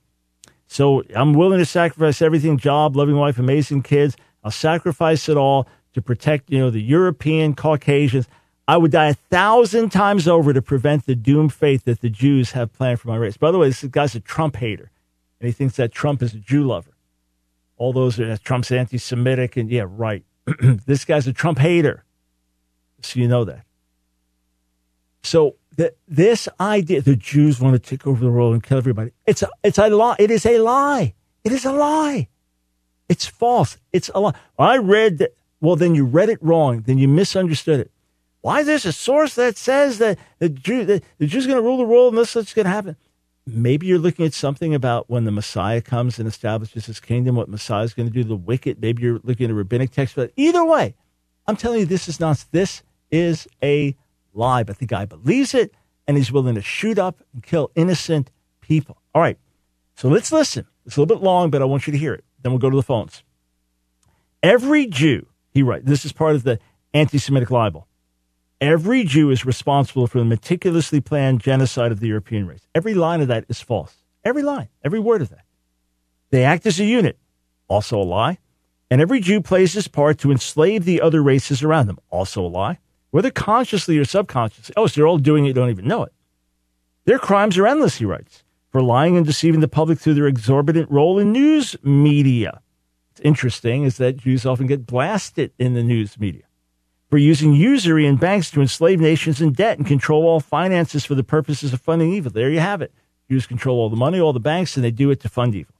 [0.75, 4.17] So I'm willing to sacrifice everything job, loving wife, amazing kids.
[4.43, 8.27] I'll sacrifice it all to protect, you know, the European Caucasians.
[8.67, 12.51] I would die a thousand times over to prevent the doomed fate that the Jews
[12.51, 13.37] have planned for my race.
[13.37, 14.91] By the way, this guy's a Trump hater,
[15.39, 16.91] and he thinks that Trump is a Jew lover.
[17.77, 20.25] All those are Trump's anti Semitic, and yeah, right.
[20.85, 22.03] this guy's a Trump hater.
[23.01, 23.65] So you know that.
[25.23, 29.11] So that this idea the Jews want to take over the world and kill everybody.
[29.25, 30.15] It's a, it's a lie.
[30.19, 31.13] It is a lie.
[31.43, 32.27] It is a lie.
[33.09, 33.77] It's false.
[33.93, 34.33] It's a lie.
[34.57, 35.35] I read that.
[35.61, 36.81] Well, then you read it wrong.
[36.81, 37.91] Then you misunderstood it.
[38.41, 41.67] Why there's a source that says that the Jew the, the Jews are going to
[41.67, 42.95] rule the world and this is going to happen.
[43.47, 47.47] Maybe you're looking at something about when the Messiah comes and establishes his kingdom, what
[47.47, 48.81] Messiah is going to do the wicked.
[48.81, 50.15] Maybe you're looking at a rabbinic text.
[50.15, 50.95] But either way,
[51.47, 52.43] I'm telling you, this is not.
[52.51, 53.95] This is a
[54.35, 55.73] lie, but the guy believes it
[56.07, 59.01] and he's willing to shoot up and kill innocent people.
[59.13, 59.37] All right.
[59.95, 60.67] So let's listen.
[60.85, 62.23] It's a little bit long, but I want you to hear it.
[62.41, 63.23] Then we'll go to the phones.
[64.43, 66.59] Every Jew, he writes, this is part of the
[66.93, 67.87] anti Semitic libel.
[68.61, 72.67] Every Jew is responsible for the meticulously planned genocide of the European race.
[72.73, 73.95] Every line of that is false.
[74.23, 75.45] Every line, every word of that.
[76.29, 77.17] They act as a unit,
[77.67, 78.37] also a lie.
[78.89, 82.47] And every Jew plays his part to enslave the other races around them, also a
[82.47, 82.79] lie
[83.15, 84.73] whether consciously or subconsciously.
[84.75, 86.11] Oh, so they're all doing it, don't even know it.
[87.05, 90.91] Their crimes are endless, he writes, for lying and deceiving the public through their exorbitant
[90.91, 92.59] role in news media.
[93.11, 96.43] It's interesting is that Jews often get blasted in the news media
[97.09, 101.15] for using usury in banks to enslave nations in debt and control all finances for
[101.15, 102.33] the purposes of funding evil.
[102.33, 102.93] There you have it.
[103.29, 105.74] Jews control all the money, all the banks, and they do it to fund evil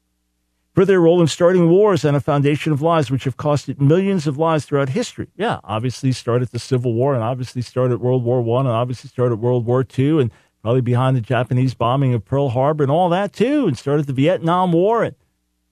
[0.76, 4.28] for their role in starting wars on a foundation of lies, which have costed millions
[4.28, 5.30] of lives throughout history.
[5.38, 9.38] Yeah, obviously started the Civil War, and obviously started World War One, and obviously started
[9.38, 10.30] World War Two, and
[10.62, 14.14] probably behind the Japanese bombing of Pearl Harbor and all that too, and started the
[14.14, 15.04] Vietnam War.
[15.04, 15.16] And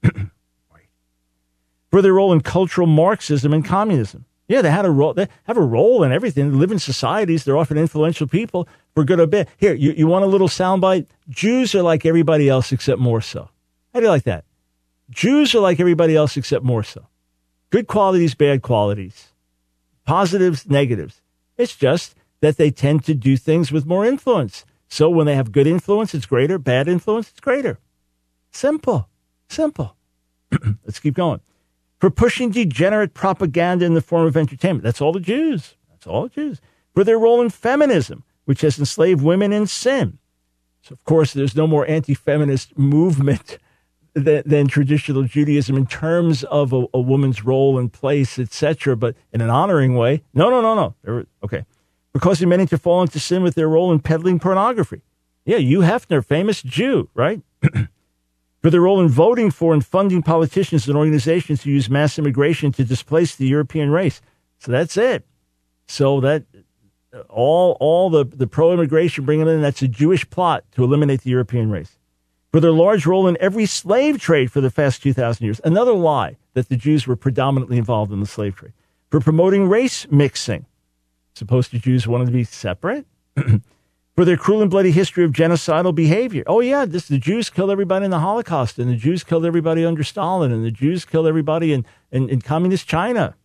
[1.92, 4.26] for their role in cultural Marxism and communism.
[4.48, 5.14] Yeah, they had a role.
[5.14, 6.52] They have a role in everything.
[6.52, 7.44] They live in societies.
[7.44, 9.48] They're often influential people for good or bad.
[9.58, 11.08] Here, you, you want a little soundbite?
[11.30, 13.50] Jews are like everybody else except more so.
[13.94, 14.44] How do you like that?
[15.14, 17.08] Jews are like everybody else except more so.
[17.70, 19.30] Good qualities, bad qualities,
[20.06, 21.22] positives, negatives.
[21.58, 24.66] It's just that they tend to do things with more influence.
[24.88, 26.60] So when they have good influence, it's greater.
[26.60, 27.80] Bad influence, it's greater.
[28.52, 29.10] Simple.
[29.50, 29.96] Simple.
[30.86, 31.42] Let's keep going.
[32.00, 34.84] For pushing degenerate propaganda in the form of entertainment.
[34.84, 35.76] That's all the Jews.
[35.90, 36.62] That's all the Jews.
[36.94, 40.20] For their role in feminism, which has enslaved women in sin.
[40.82, 43.58] So, of course, there's no more anti feminist movement
[44.14, 49.16] than, than, traditional Judaism in terms of a, a woman's role and place, etc., but
[49.32, 50.24] in an honoring way.
[50.34, 50.96] No, no, no, no.
[51.04, 51.66] Were, okay.
[52.12, 55.02] For causing many to fall into sin with their role in peddling pornography.
[55.46, 57.42] Yeah, Hugh Hefner, famous Jew, right?
[58.64, 62.72] for their role in voting for and funding politicians and organizations who use mass immigration
[62.72, 64.22] to displace the European race.
[64.58, 65.26] So that's it.
[65.86, 66.46] So that
[67.30, 71.30] all all the, the pro immigration bringing in, that's a Jewish plot to eliminate the
[71.30, 71.98] European race.
[72.54, 75.60] For their large role in every slave trade for the past 2,000 years.
[75.64, 78.74] Another lie that the Jews were predominantly involved in the slave trade.
[79.10, 80.68] For promoting race mixing.
[81.34, 83.08] Supposed to Jews wanted to be separate?
[84.16, 86.44] for their cruel and bloody history of genocidal behavior.
[86.46, 89.84] Oh yeah, this the Jews killed everybody in the Holocaust, and the Jews killed everybody
[89.84, 93.36] under Stalin, and the Jews killed everybody in, in, in communist China.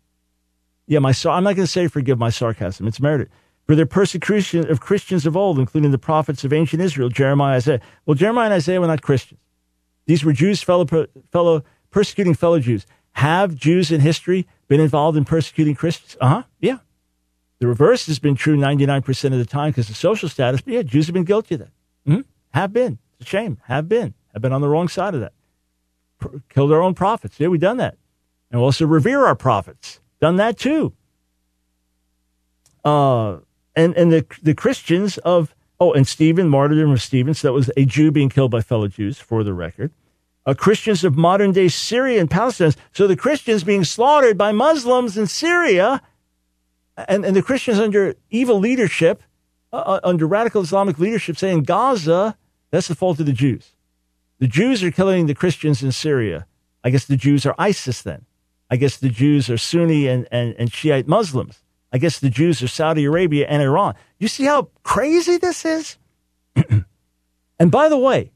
[0.87, 3.31] Yeah, my I'm not going to say forgive my sarcasm; it's merited
[3.68, 7.81] for their persecution of Christians of old, including the prophets of ancient Israel, Jeremiah, Isaiah.
[8.07, 9.40] Well, Jeremiah and Isaiah were not Christians;
[10.07, 10.87] these were Jews, fellow
[11.31, 12.87] fellow persecuting fellow Jews.
[13.12, 16.16] Have Jews in history been involved in persecuting Christians?
[16.20, 16.42] Uh huh.
[16.61, 16.78] Yeah.
[17.59, 20.61] The reverse has been true 99% of the time because of social status.
[20.61, 21.72] But yeah, Jews have been guilty of that.
[22.07, 22.20] Mm-hmm.
[22.50, 22.98] Have been.
[23.18, 23.59] It's a shame.
[23.64, 24.14] Have been.
[24.33, 25.33] Have been on the wrong side of that.
[26.22, 27.40] P- killed our own prophets.
[27.40, 27.96] Yeah, we've done that.
[28.52, 29.98] And we also revere our prophets.
[30.20, 30.94] Done that too.
[32.85, 33.38] Uh,
[33.78, 37.32] and, and the, the Christians of, oh, and Stephen, martyrdom of Stephen.
[37.32, 39.92] So that was a Jew being killed by fellow Jews, for the record.
[40.44, 42.72] Uh, Christians of modern day Syria and Palestine.
[42.92, 46.02] So the Christians being slaughtered by Muslims in Syria
[46.96, 49.22] and, and the Christians under evil leadership,
[49.72, 52.36] uh, uh, under radical Islamic leadership, saying Gaza,
[52.70, 53.74] that's the fault of the Jews.
[54.40, 56.46] The Jews are killing the Christians in Syria.
[56.82, 58.24] I guess the Jews are ISIS then.
[58.70, 61.62] I guess the Jews are Sunni and, and, and Shiite Muslims.
[61.92, 63.94] I guess the Jews are Saudi Arabia and Iran.
[64.18, 65.96] You see how crazy this is?
[67.59, 68.33] and by the way,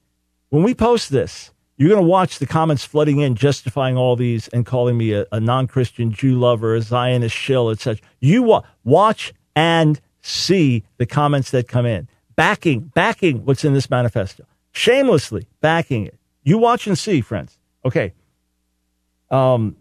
[0.49, 4.49] when we post this, you're going to watch the comments flooding in, justifying all these
[4.49, 8.01] and calling me a, a non Christian Jew lover, a Zionist shill, etc.
[8.21, 13.91] You wa- watch and see the comments that come in, backing, backing what's in this
[13.91, 16.19] manifesto, shamelessly backing it.
[16.45, 17.59] You watch and see, friends.
[17.85, 18.13] Okay.
[19.31, 19.77] Um,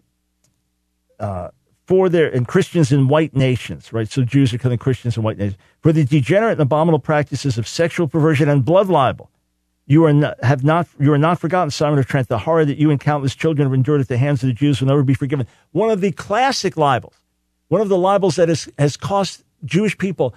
[1.20, 1.50] uh,
[1.86, 4.10] for their and Christians in white nations, right?
[4.10, 7.68] So Jews are killing Christians in white nations for the degenerate and abominable practices of
[7.68, 9.30] sexual perversion and blood libel
[9.92, 12.78] you are not, have not, you are not forgotten, Simon of Trent, the horror that
[12.78, 15.14] you and countless children have endured at the hands of the Jews will never be
[15.14, 15.48] forgiven.
[15.72, 17.16] One of the classic libels,
[17.68, 20.34] one of the libels that has, has cost Jewish people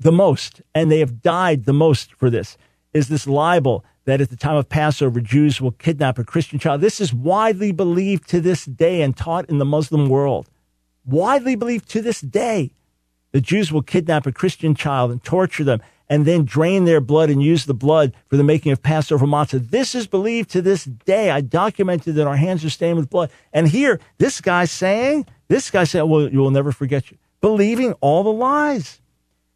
[0.00, 2.58] the most, and they have died the most for this,
[2.92, 6.80] is this libel that at the time of Passover, Jews will kidnap a Christian child.
[6.80, 10.48] This is widely believed to this day and taught in the Muslim world.
[11.06, 12.72] Widely believed to this day.
[13.32, 17.30] The Jews will kidnap a Christian child and torture them and then drain their blood
[17.30, 19.70] and use the blood for the making of Passover matzah.
[19.70, 21.30] This is believed to this day.
[21.30, 23.30] I documented that our hands are stained with blood.
[23.52, 27.18] And here, this guy's saying, this guy said, well, you will never forget you.
[27.40, 29.00] Believing all the lies.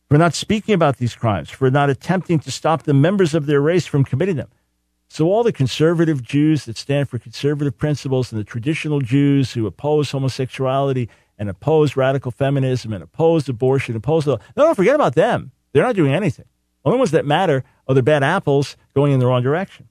[0.08, 3.60] For not speaking about these crimes, for not attempting to stop the members of their
[3.60, 4.48] race from committing them.
[5.08, 9.66] So all the conservative Jews that stand for conservative principles and the traditional Jews who
[9.66, 11.08] oppose homosexuality
[11.40, 15.50] and oppose radical feminism and oppose abortion, oppose the, no, don't forget about them.
[15.72, 16.44] They're not doing anything.
[16.84, 19.88] The only ones that matter are the bad apples going in the wrong direction.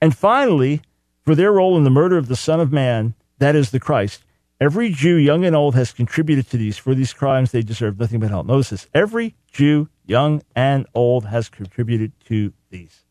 [0.00, 0.80] And finally,
[1.24, 4.24] for their role in the murder of the Son of Man, that is the Christ,
[4.60, 6.78] every Jew, young and old, has contributed to these.
[6.78, 8.42] For these crimes, they deserve nothing but hell.
[8.42, 13.04] Notice this every Jew, young and old, has contributed to these.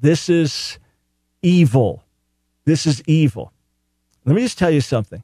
[0.00, 0.78] This is
[1.42, 2.04] evil.
[2.64, 3.52] This is evil.
[4.24, 5.22] Let me just tell you something.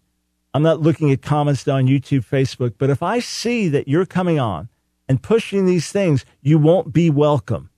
[0.54, 4.38] I'm not looking at comments on YouTube, Facebook, but if I see that you're coming
[4.38, 4.68] on
[5.08, 7.70] and pushing these things, you won't be welcome.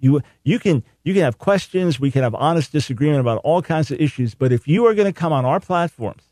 [0.00, 2.00] You, you can, you can have questions.
[2.00, 4.34] We can have honest disagreement about all kinds of issues.
[4.34, 6.22] But if you are going to come on our platforms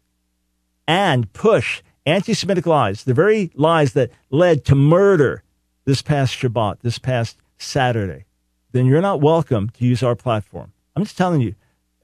[0.89, 5.45] and push anti-Semitic lies, the very lies that led to murder
[5.85, 8.25] this past Shabbat, this past Saturday,
[8.73, 10.73] then you're not welcome to use our platform.
[10.97, 11.55] I'm just telling you.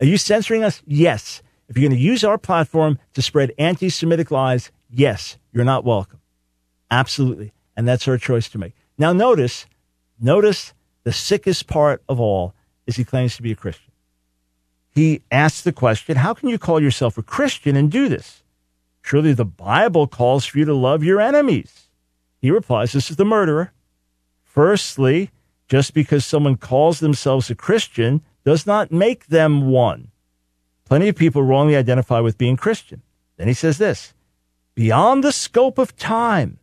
[0.00, 0.82] Are you censoring us?
[0.86, 1.42] Yes.
[1.68, 5.84] If you're going to use our platform to spread anti Semitic lies, yes, you're not
[5.84, 6.20] welcome.
[6.90, 7.52] Absolutely.
[7.76, 8.74] And that's our choice to make.
[8.98, 9.66] Now, notice,
[10.20, 10.72] notice
[11.04, 12.54] the sickest part of all
[12.86, 13.92] is he claims to be a Christian.
[14.90, 18.42] He asks the question, How can you call yourself a Christian and do this?
[19.02, 21.88] Surely the Bible calls for you to love your enemies.
[22.40, 23.72] He replies, This is the murderer.
[24.42, 25.30] Firstly,
[25.68, 30.10] just because someone calls themselves a Christian does not make them one.
[30.86, 33.02] Plenty of people wrongly identify with being Christian.
[33.36, 34.14] Then he says this
[34.74, 36.58] Beyond the scope of time,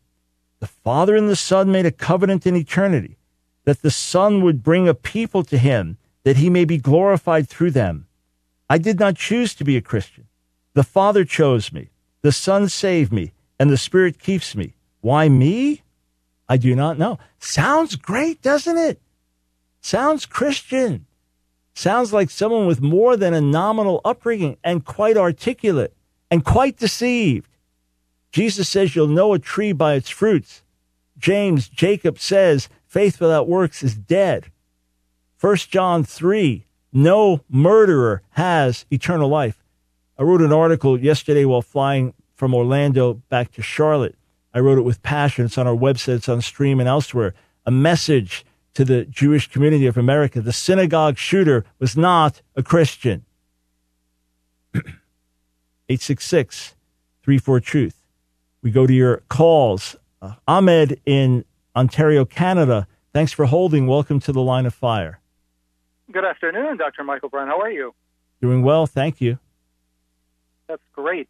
[0.59, 3.17] the Father and the Son made a covenant in eternity
[3.65, 7.71] that the Son would bring a people to him that he may be glorified through
[7.71, 8.07] them.
[8.69, 10.27] I did not choose to be a Christian.
[10.73, 11.89] The Father chose me,
[12.21, 14.73] the Son saved me, and the Spirit keeps me.
[15.01, 15.81] Why me?
[16.47, 17.19] I do not know.
[17.39, 19.01] Sounds great, doesn't it?
[19.81, 21.05] Sounds Christian.
[21.73, 25.95] Sounds like someone with more than a nominal upbringing and quite articulate
[26.29, 27.49] and quite deceived.
[28.31, 30.63] Jesus says you'll know a tree by its fruits.
[31.17, 34.51] James, Jacob says faith without works is dead.
[35.39, 39.63] 1 John 3, no murderer has eternal life.
[40.17, 44.15] I wrote an article yesterday while flying from Orlando back to Charlotte.
[44.53, 45.45] I wrote it with passion.
[45.45, 47.33] It's on our website, it's on stream and elsewhere.
[47.65, 50.41] A message to the Jewish community of America.
[50.41, 53.25] The synagogue shooter was not a Christian.
[55.89, 56.75] 866
[57.23, 57.95] 34 Truth.
[58.61, 59.95] We go to your calls.
[60.21, 61.45] Uh, Ahmed in
[61.75, 62.87] Ontario, Canada.
[63.13, 63.87] Thanks for holding.
[63.87, 65.19] Welcome to the line of fire.
[66.11, 67.03] Good afternoon, Dr.
[67.03, 67.47] Michael Brown.
[67.47, 67.93] How are you?
[68.41, 69.39] Doing well, thank you.
[70.67, 71.27] That's great.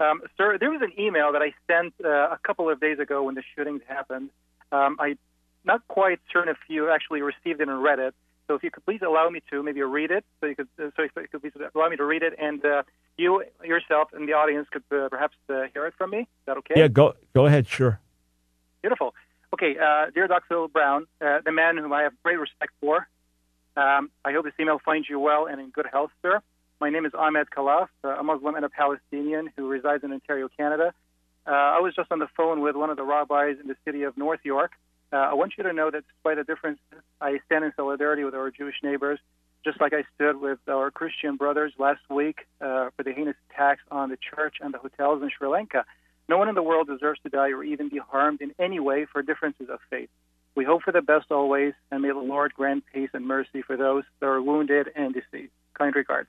[0.00, 3.24] Um, sir, there was an email that I sent uh, a couple of days ago
[3.24, 4.30] when the shootings happened.
[4.72, 5.18] Um, I'm
[5.64, 8.14] not quite certain if you actually received it and read it.
[8.46, 10.90] So if you could please allow me to maybe read it, so you could, uh,
[10.96, 12.82] so if you could please allow me to read it, and uh,
[13.16, 16.20] you yourself and the audience could uh, perhaps uh, hear it from me.
[16.20, 16.74] Is that okay?
[16.76, 17.66] Yeah, go go ahead.
[17.66, 18.00] Sure.
[18.82, 19.14] Beautiful.
[19.54, 20.68] Okay, uh, dear Dr.
[20.68, 23.08] Brown, uh, the man whom I have great respect for.
[23.76, 26.42] Um, I hope this email finds you well and in good health, sir.
[26.80, 30.92] My name is Ahmed Khalaf, a Muslim and a Palestinian who resides in Ontario, Canada.
[31.46, 34.16] I was just on the phone with one of the rabbis in the city of
[34.16, 34.72] North York.
[35.16, 36.82] I want you to know that despite the differences,
[37.20, 39.18] I stand in solidarity with our Jewish neighbors
[39.64, 43.80] just like I stood with our Christian brothers last week uh, for the heinous attacks
[43.90, 45.84] on the church and the hotels in Sri Lanka.
[46.28, 49.06] No one in the world deserves to die or even be harmed in any way
[49.10, 50.10] for differences of faith.
[50.54, 53.76] We hope for the best always, and may the Lord grant peace and mercy for
[53.76, 55.52] those that are wounded and deceased.
[55.76, 56.28] Kind regards.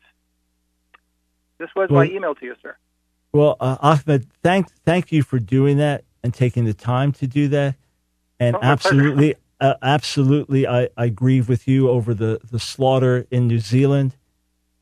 [1.60, 2.76] This was well, my email to you, sir.
[3.32, 7.48] Well, uh, Ahmed, thank thank you for doing that and taking the time to do
[7.50, 7.76] that.
[8.40, 13.48] And oh, absolutely, uh, absolutely, I, I grieve with you over the, the slaughter in
[13.48, 14.16] New Zealand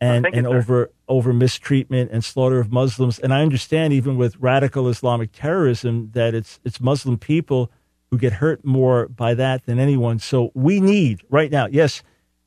[0.01, 3.19] and, and you, over over mistreatment and slaughter of Muslims.
[3.19, 7.71] And I understand even with radical Islamic terrorism that it's it's Muslim people
[8.09, 10.19] who get hurt more by that than anyone.
[10.19, 12.03] So we need right now, yes,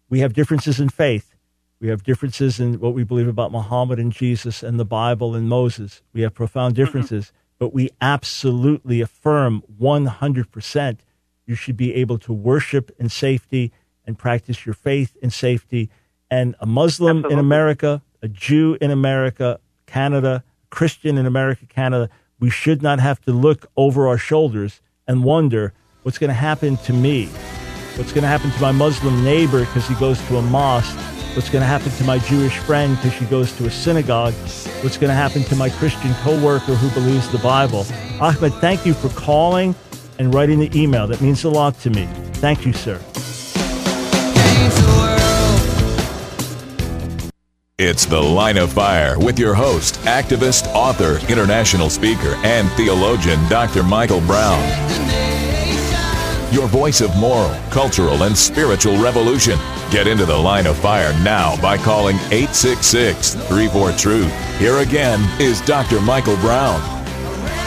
[0.09, 1.35] we have differences in faith.
[1.81, 5.49] We have differences in what we believe about Muhammad and Jesus and the Bible and
[5.49, 6.03] Moses.
[6.13, 6.85] We have profound mm-hmm.
[6.85, 7.37] differences, mm-hmm.
[7.59, 10.99] But we absolutely affirm 100%
[11.47, 13.73] you should be able to worship in safety
[14.05, 15.91] and practice your faith in safety.
[16.31, 17.33] And a Muslim Absolutely.
[17.35, 23.21] in America, a Jew in America, Canada, Christian in America, Canada, we should not have
[23.23, 27.27] to look over our shoulders and wonder what's going to happen to me,
[27.97, 30.99] what's going to happen to my Muslim neighbor because he goes to a mosque,
[31.37, 34.33] what's going to happen to my Jewish friend because she goes to a synagogue,
[34.83, 37.87] what's going to happen to my Christian coworker who believes the Bible.
[38.21, 39.75] Ahmed, thank you for calling
[40.19, 41.07] and writing the email.
[41.07, 42.07] That means a lot to me.
[42.37, 42.99] Thank you, sir.
[47.79, 53.83] It's The Line of Fire with your host, activist, author, international speaker, and theologian, Dr.
[53.83, 54.96] Michael Brown.
[56.53, 59.59] Your voice of moral, cultural, and spiritual revolution.
[59.91, 64.59] Get into The Line of Fire now by calling 866 34 Truth.
[64.59, 66.01] Here again is Dr.
[66.01, 66.81] Michael Brown.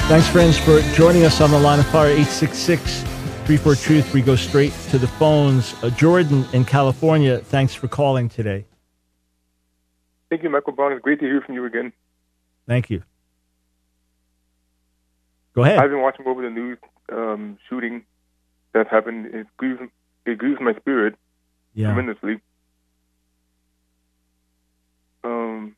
[0.07, 4.13] Thanks, friends, for joining us on the line of fire 866 34 Truth.
[4.13, 5.75] We go straight to the phones.
[5.83, 8.65] Uh, Jordan in California, thanks for calling today.
[10.29, 10.93] Thank you, Michael Brown.
[10.93, 11.91] It's great to hear from you again.
[12.65, 13.03] Thank you.
[15.53, 15.79] Go ahead.
[15.79, 16.77] I've been watching over the news
[17.11, 18.03] um, shooting
[18.73, 19.27] that happened.
[19.33, 19.79] It grieves,
[20.25, 21.15] it grieves my spirit
[21.73, 21.93] yeah.
[21.93, 22.39] tremendously.
[25.23, 25.75] Um,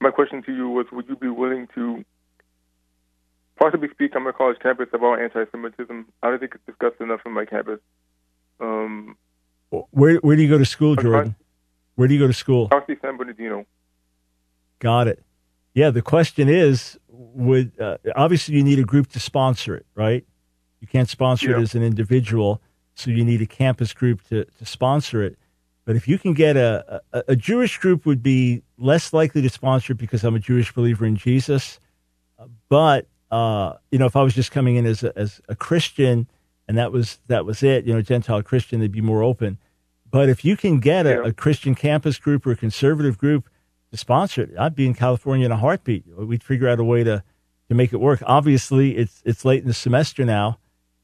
[0.00, 2.04] my question to you was Would you be willing to
[3.62, 6.06] possibly speak on my college campus about anti-Semitism.
[6.22, 7.78] I don't think it's discussed enough on my campus.
[8.60, 9.16] Um,
[9.90, 11.36] where Where do you go to school, Jordan?
[11.94, 12.68] Where do you go to school?
[12.72, 13.64] Southeast San Bernardino.
[14.78, 15.22] Got it.
[15.74, 15.90] Yeah.
[15.90, 20.26] The question is, would uh, obviously you need a group to sponsor it, right?
[20.82, 21.58] You can't sponsor yeah.
[21.58, 22.60] it as an individual,
[22.94, 25.38] so you need a campus group to, to sponsor it.
[25.84, 29.48] But if you can get a, a, a Jewish group would be less likely to
[29.48, 31.78] sponsor it because I'm a Jewish believer in Jesus.
[32.68, 36.26] But uh, you know, if I was just coming in as a, as a Christian
[36.66, 39.58] and that was that was it, you know, Gentile Christian, they'd be more open.
[40.10, 43.48] But if you can get a, a Christian campus group or a conservative group
[43.92, 46.04] to sponsor it, I'd be in California in a heartbeat.
[46.16, 47.22] We'd figure out a way to
[47.68, 48.22] to make it work.
[48.26, 50.58] Obviously, it's it's late in the semester now,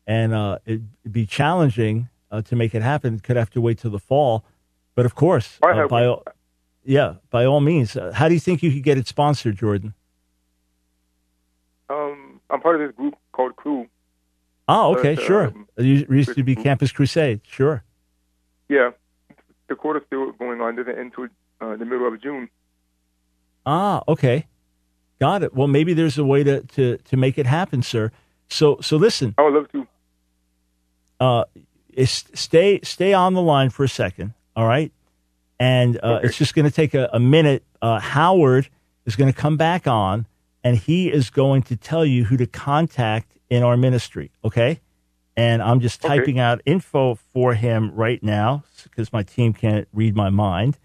[0.09, 3.17] and uh, it'd be challenging uh, to make it happen.
[3.17, 4.43] It could have to wait till the fall.
[4.95, 6.25] But of course, uh, by all,
[6.83, 7.95] yeah, by all means.
[7.95, 9.95] Uh, how do you think you could get it sponsored, Jordan?
[11.91, 13.87] Um, I'm part of this group called Cru.
[14.67, 15.47] Oh, okay, but, sure.
[15.49, 17.85] Um, it used to be Campus Crusade, sure.
[18.69, 18.91] Yeah,
[19.69, 20.77] the quarter's still going on.
[20.77, 21.29] Doesn't end until
[21.61, 22.49] uh, the middle of June.
[23.65, 24.47] Ah, okay.
[25.21, 25.55] Got it.
[25.55, 28.11] Well, maybe there's a way to, to, to make it happen, sir.
[28.49, 29.35] So so listen.
[29.37, 29.87] I would love to.
[31.21, 31.45] Uh,
[32.05, 34.35] stay stay on the line for a second.
[34.55, 34.93] All right,
[35.59, 37.65] and uh, it's just going to take a, a minute.
[37.81, 38.69] Uh, Howard
[39.07, 40.27] is going to come back on,
[40.65, 44.31] and he is going to tell you who to contact in our ministry.
[44.45, 44.81] Okay,
[45.37, 46.19] and I'm just Okay.
[46.19, 50.79] typing out info for him right now because my team can't read my mind,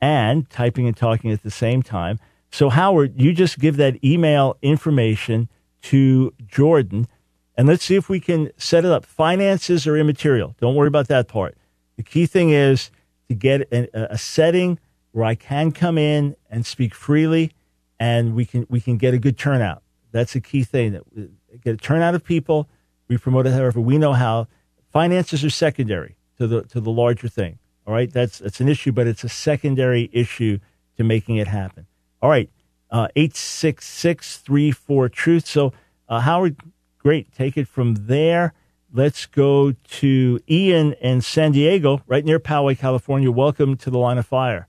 [0.00, 2.18] and typing and talking at the same time.
[2.50, 5.48] So Howard, you just give that email information
[5.82, 7.08] to Jordan,
[7.56, 9.04] and let's see if we can set it up.
[9.04, 10.54] Finances are immaterial.
[10.60, 11.56] Don't worry about that part.
[11.96, 12.90] The key thing is
[13.28, 14.78] to get a, setting
[15.12, 17.52] where I can come in and speak freely,
[18.00, 19.82] and we can we can get a good turnout.
[20.10, 20.92] That's a key thing.
[20.92, 21.28] That we
[21.62, 22.68] get a turnout of people.
[23.08, 24.48] We promote it however we know how.
[24.90, 27.58] Finances are secondary to the to the larger thing.
[27.86, 30.58] All right, that's that's an issue, but it's a secondary issue
[30.96, 31.86] to making it happen.
[32.22, 32.50] All right,
[32.90, 35.46] uh, eight six six three four truth.
[35.46, 35.72] So
[36.08, 36.56] uh, Howard,
[37.04, 37.30] great.
[37.32, 38.54] Take it from there.
[38.92, 43.30] Let's go to Ian in San Diego, right near Poway, California.
[43.30, 44.68] Welcome to the line of fire.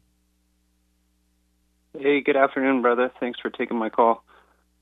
[1.98, 3.10] Hey, good afternoon, brother.
[3.22, 4.24] Thanks for taking my call.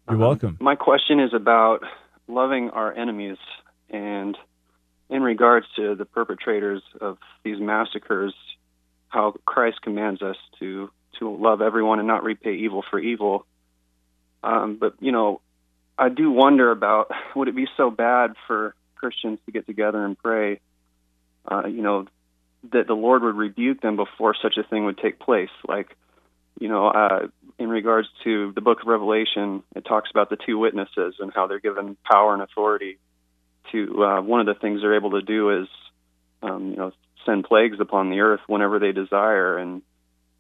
[0.10, 0.58] You're Um, welcome.
[0.60, 1.84] My question is about
[2.28, 3.38] loving our enemies
[3.90, 4.36] and
[5.10, 8.34] in regards to the perpetrators of these massacres,
[9.10, 10.90] how Christ commands us to
[11.20, 13.46] to love everyone and not repay evil for evil.
[14.42, 15.42] Um, but you know,
[15.98, 20.18] I do wonder about would it be so bad for Christians to get together and
[20.18, 20.60] pray?
[21.50, 22.06] Uh, you know,
[22.72, 25.96] that the Lord would rebuke them before such a thing would take place, like
[26.60, 27.28] you know, uh,
[27.58, 31.48] in regards to the book of Revelation, it talks about the two witnesses and how
[31.48, 33.00] they're given power and authority
[33.72, 34.04] to.
[34.04, 35.68] Uh, one of the things they're able to do is,
[36.42, 36.92] um, you know,
[37.26, 39.82] send plagues upon the earth whenever they desire, and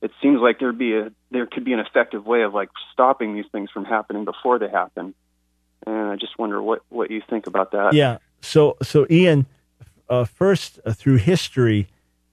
[0.01, 3.35] it seems like there'd be a there could be an effective way of like stopping
[3.35, 5.13] these things from happening before they happen.
[5.85, 7.93] And I just wonder what what you think about that.
[7.93, 8.17] Yeah.
[8.41, 9.45] So so Ian,
[10.09, 11.87] uh, first uh, through history,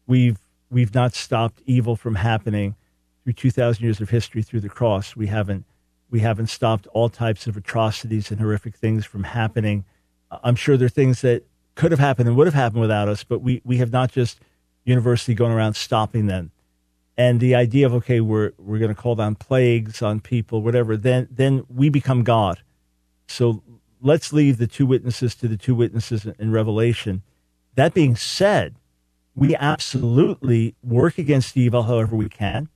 [0.06, 0.38] we've
[0.70, 2.74] we've not stopped evil from happening
[3.24, 5.16] through two thousand years of history through the cross.
[5.16, 5.64] We haven't
[6.10, 9.84] we haven't stopped all types of atrocities and horrific things from happening.
[10.30, 11.44] Uh, I'm sure there are things that
[11.74, 14.40] could have happened and would have happened without us, but we we have not just
[14.84, 16.50] universally gone around stopping them.
[17.16, 20.96] And the idea of okay, we're we're going to call down plagues on people, whatever.
[20.96, 22.62] Then then we become God.
[23.30, 23.62] So
[24.00, 27.22] let's leave the two witnesses to the two witnesses in Revelation.
[27.76, 28.74] That being said,
[29.36, 32.68] we absolutely work against evil however we can.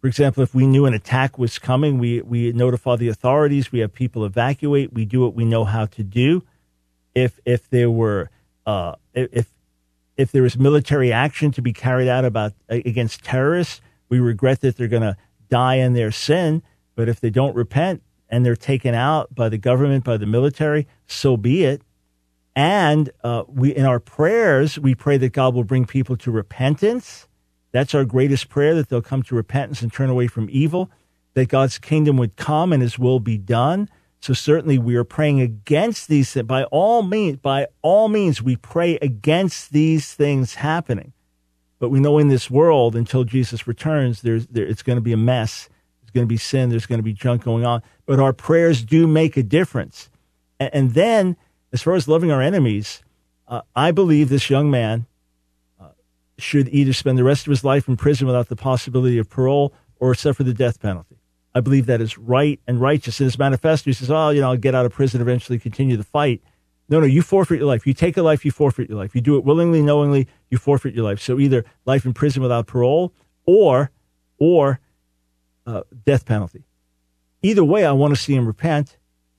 [0.00, 3.78] For example, if we knew an attack was coming, we, we notify the authorities, we
[3.78, 6.44] have people evacuate, we do what we know how to do.
[7.14, 8.28] If if there were
[8.66, 9.46] uh, if
[10.18, 13.80] if there is military action to be carried out about against terrorists,
[14.10, 15.16] we regret that they're going to
[15.48, 16.62] die in their sin.
[16.94, 20.86] But if they don't repent and they're taken out by the government, by the military,
[21.06, 21.82] so be it.
[22.54, 27.28] And uh, we, in our prayers, we pray that God will bring people to repentance.
[27.72, 30.90] That's our greatest prayer that they'll come to repentance and turn away from evil.
[31.34, 33.90] That God's kingdom would come and His will be done.
[34.20, 36.46] So certainly we are praying against these things.
[36.46, 41.12] By all means, by all means, we pray against these things happening.
[41.78, 45.12] But we know in this world, until Jesus returns, there's there, it's going to be
[45.12, 45.68] a mess.
[46.16, 46.70] Going to be sin.
[46.70, 47.82] There's going to be junk going on.
[48.06, 50.08] But our prayers do make a difference.
[50.58, 51.36] And, and then,
[51.74, 53.02] as far as loving our enemies,
[53.46, 55.04] uh, I believe this young man
[55.78, 55.88] uh,
[56.38, 59.74] should either spend the rest of his life in prison without the possibility of parole
[60.00, 61.18] or suffer the death penalty.
[61.54, 63.20] I believe that is right and righteous.
[63.20, 65.98] In his manifesto, he says, "Oh, you know, I'll get out of prison eventually, continue
[65.98, 66.40] the fight."
[66.88, 67.86] No, no, you forfeit your life.
[67.86, 69.14] You take a life, you forfeit your life.
[69.14, 71.20] You do it willingly, knowingly, you forfeit your life.
[71.20, 73.12] So either life in prison without parole,
[73.44, 73.90] or,
[74.38, 74.80] or
[75.66, 76.64] uh, death penalty.
[77.42, 78.96] Either way, I want to see him repent.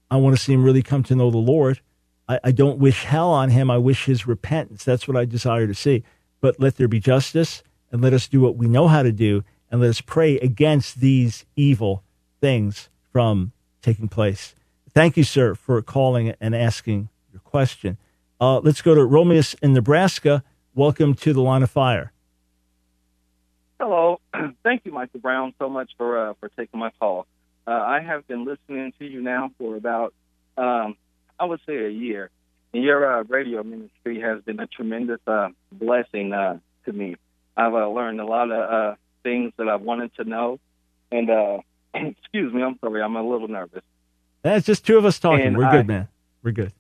[0.09, 1.81] I want to see him really come to know the Lord.
[2.27, 3.71] I, I don't wish hell on him.
[3.71, 4.83] I wish his repentance.
[4.83, 6.03] That's what I desire to see.
[6.39, 9.43] But let there be justice, and let us do what we know how to do,
[9.71, 12.03] and let us pray against these evil
[12.39, 13.51] things from
[13.81, 14.53] taking place.
[14.93, 17.97] Thank you, sir, for calling and asking your question.
[18.39, 20.43] Uh, let's go to Romeus in Nebraska.
[20.75, 22.11] Welcome to the line of fire.
[23.79, 24.19] Hello.
[24.63, 27.27] Thank you, Michael Brown, so much for uh, for taking my call.
[27.67, 30.13] Uh, I have been listening to you now for about,
[30.57, 30.95] um,
[31.39, 32.29] I would say, a year.
[32.73, 37.17] And your uh, radio ministry has been a tremendous uh, blessing uh, to me.
[37.57, 40.59] I've uh, learned a lot of uh, things that I wanted to know.
[41.11, 41.57] And uh,
[41.93, 43.83] excuse me, I'm sorry, I'm a little nervous.
[44.43, 45.45] That's just two of us talking.
[45.45, 46.07] And We're I- good, man.
[46.43, 46.71] We're good.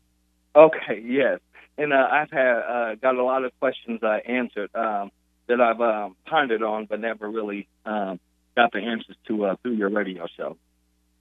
[0.55, 1.39] Okay, yes.
[1.77, 5.11] And uh, I've had uh, got a lot of questions uh, answered um,
[5.47, 8.19] that I've um, pondered on, but never really um,
[8.55, 10.57] got the answers to uh, through your radio show.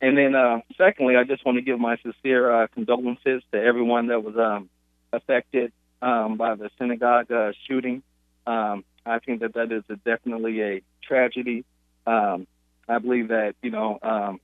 [0.00, 4.08] and then, uh, secondly, I just want to give my sincere uh, condolences to everyone
[4.08, 4.68] that was um,
[5.12, 5.72] affected
[6.02, 8.02] um, by the synagogue uh, shooting.
[8.46, 11.64] Um, I think that that is a, definitely a tragedy.
[12.06, 12.46] Um,
[12.88, 14.40] I believe that you know um,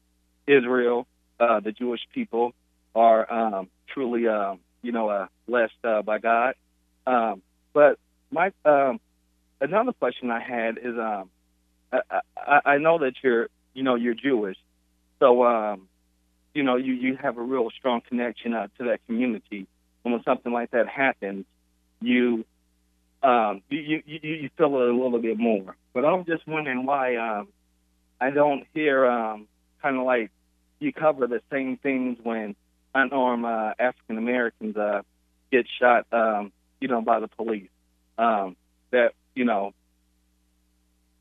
[0.47, 1.07] Israel,
[1.39, 2.53] uh, the Jewish people,
[2.95, 6.55] are um, truly um, you know uh, blessed uh, by God.
[7.07, 7.99] Um, but
[8.30, 9.01] my um,
[9.63, 11.31] another question I had is um,
[11.93, 14.57] I, I, I know that you're you know you're Jewish,
[15.19, 15.89] so um,
[16.55, 19.67] you know you you have a real strong connection uh, to that community.
[20.05, 21.45] And when something like that happens,
[22.01, 22.45] you
[23.23, 25.77] um, you, you you feel it a little bit more.
[25.95, 27.49] But I'm just wondering why um,
[28.21, 29.47] I don't hear um,
[29.81, 30.31] kind of like
[30.81, 32.57] you cover the same things when
[32.95, 35.03] unarmed uh, African Americans uh,
[35.51, 37.71] get shot, um, you know, by the police.
[38.19, 38.57] Um,
[38.91, 39.72] that you know,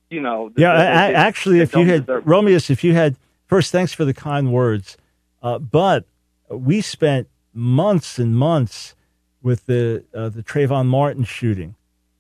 [0.10, 0.52] you know.
[0.56, 3.16] Yeah, actually, if you had Romeus, if you had
[3.48, 4.98] first, thanks for the kind words,
[5.42, 6.06] uh, but
[6.50, 8.96] we spent months and months
[9.42, 11.76] with the uh, the Trayvon Martin shooting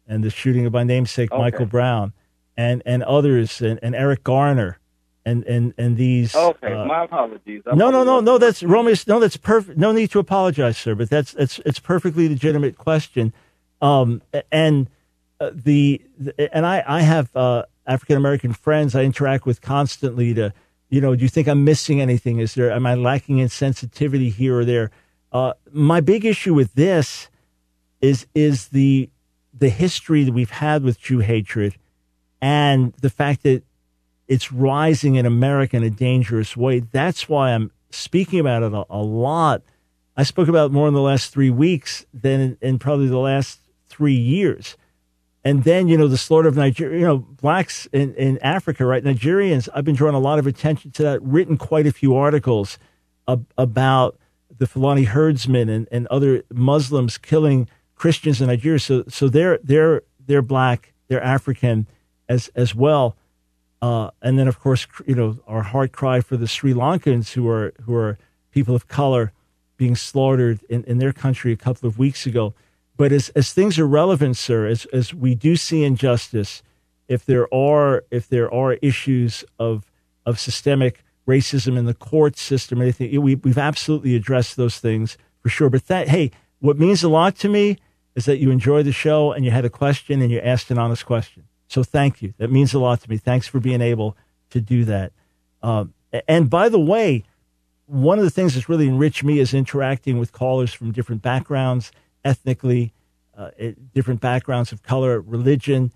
[0.08, 1.42] and the shooting of my namesake okay.
[1.42, 2.14] Michael Brown
[2.58, 4.80] and and others and, and Eric Garner
[5.26, 6.36] and and and these.
[6.36, 7.64] Okay, uh, my apologies.
[7.66, 8.38] I no, no, no, no.
[8.38, 9.08] That's Romeus.
[9.08, 9.78] No, that's perfect.
[9.78, 10.96] No need to apologize, sir.
[10.96, 13.34] But that's it's it's perfectly legitimate question.
[13.82, 14.22] Um,
[14.52, 14.90] and
[15.42, 20.34] uh, the, the, and I I have uh, African American friends I interact with constantly.
[20.36, 20.54] To
[20.90, 22.40] you know, do you think I'm missing anything?
[22.40, 24.92] Is there am I lacking in sensitivity here or there?
[25.32, 27.30] Uh, my big issue with this
[28.02, 29.10] is is the
[29.58, 31.76] the history that we've had with Jew hatred
[32.42, 33.64] and the fact that
[34.28, 36.80] it's rising in America in a dangerous way.
[36.80, 39.64] That's why I'm speaking about it a, a lot.
[40.16, 43.60] I spoke about more in the last three weeks than in, in, probably the last
[43.90, 44.78] three years.
[45.44, 49.04] And then, you know, the slaughter of Nigeria, you know, blacks in, in Africa, right?
[49.04, 52.78] Nigerians, I've been drawing a lot of attention to that, written quite a few articles
[53.28, 54.20] ab- about
[54.56, 58.80] the Fulani herdsmen and, and other Muslims killing Christians in Nigeria.
[58.80, 61.88] So, so they're, they're, they're black, they're African
[62.30, 63.18] as, as well.
[63.82, 67.50] Uh, and then, of course, you know, our heart cry for the Sri Lankans who
[67.50, 68.20] are who are
[68.52, 69.34] people of color
[69.78, 72.54] being slaughtered in, in their country a couple of weeks ago.
[73.02, 76.62] But as, as things are relevant, sir, as, as we do see injustice,
[77.08, 79.92] if there are if there are issues of
[80.24, 85.50] of systemic racism in the court system, anything we we've absolutely addressed those things for
[85.50, 85.68] sure.
[85.68, 86.30] But that hey,
[86.60, 87.80] what means a lot to me
[88.14, 90.78] is that you enjoy the show and you had a question and you asked an
[90.78, 91.46] honest question.
[91.70, 92.36] So thank you.
[92.38, 93.18] That means a lot to me.
[93.18, 94.16] Thanks for being able
[94.52, 95.12] to do that.
[95.64, 95.96] Um,
[96.28, 97.24] and by the way,
[97.88, 101.92] one of the things that's really enriched me is interacting with callers from different backgrounds,
[102.24, 102.94] ethnically,
[103.38, 103.52] uh,
[103.94, 105.92] different backgrounds of color, religion,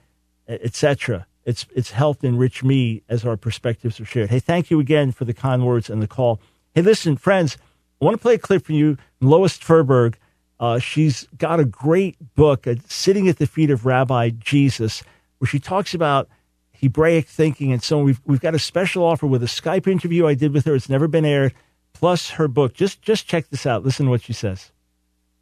[0.48, 1.28] etc.
[1.44, 4.30] It's it's helped enrich me as our perspectives are shared.
[4.30, 6.40] Hey, thank you again for the kind words and the call.
[6.74, 7.58] Hey, listen, friends,
[8.02, 8.98] I want to play a clip for you.
[9.22, 10.16] Lois Tverberg,
[10.60, 15.04] uh, she's got a great book, uh, Sitting at the Feet of Rabbi Jesus
[15.40, 16.28] where she talks about
[16.74, 18.06] Hebraic thinking and so on.
[18.06, 20.76] We've, we've got a special offer with a Skype interview I did with her.
[20.76, 21.54] It's never been aired,
[21.94, 22.74] plus her book.
[22.74, 23.84] Just, just check this out.
[23.84, 24.72] Listen to what she says.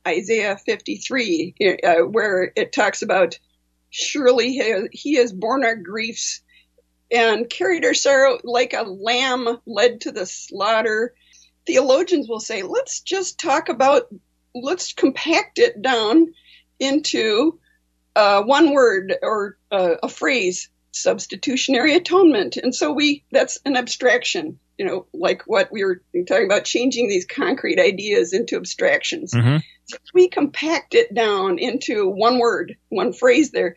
[0.08, 3.39] Isaiah 53, uh, where it talks about
[3.89, 4.60] surely
[4.91, 6.41] he, has borne our griefs
[7.12, 11.14] and carried our sorrow like a lamb led to the slaughter.
[11.66, 14.08] Theologians will say, let's just talk about,
[14.56, 16.34] let's compact it down
[16.80, 17.60] into
[18.16, 22.58] uh, one word or uh, a phrase, substitutionary atonement.
[22.58, 27.08] And so we, that's an abstraction, you know, like what we were talking about, changing
[27.08, 29.34] these concrete ideas into abstractions.
[29.34, 29.58] Mm-hmm.
[30.14, 33.76] We compact it down into one word, one phrase there,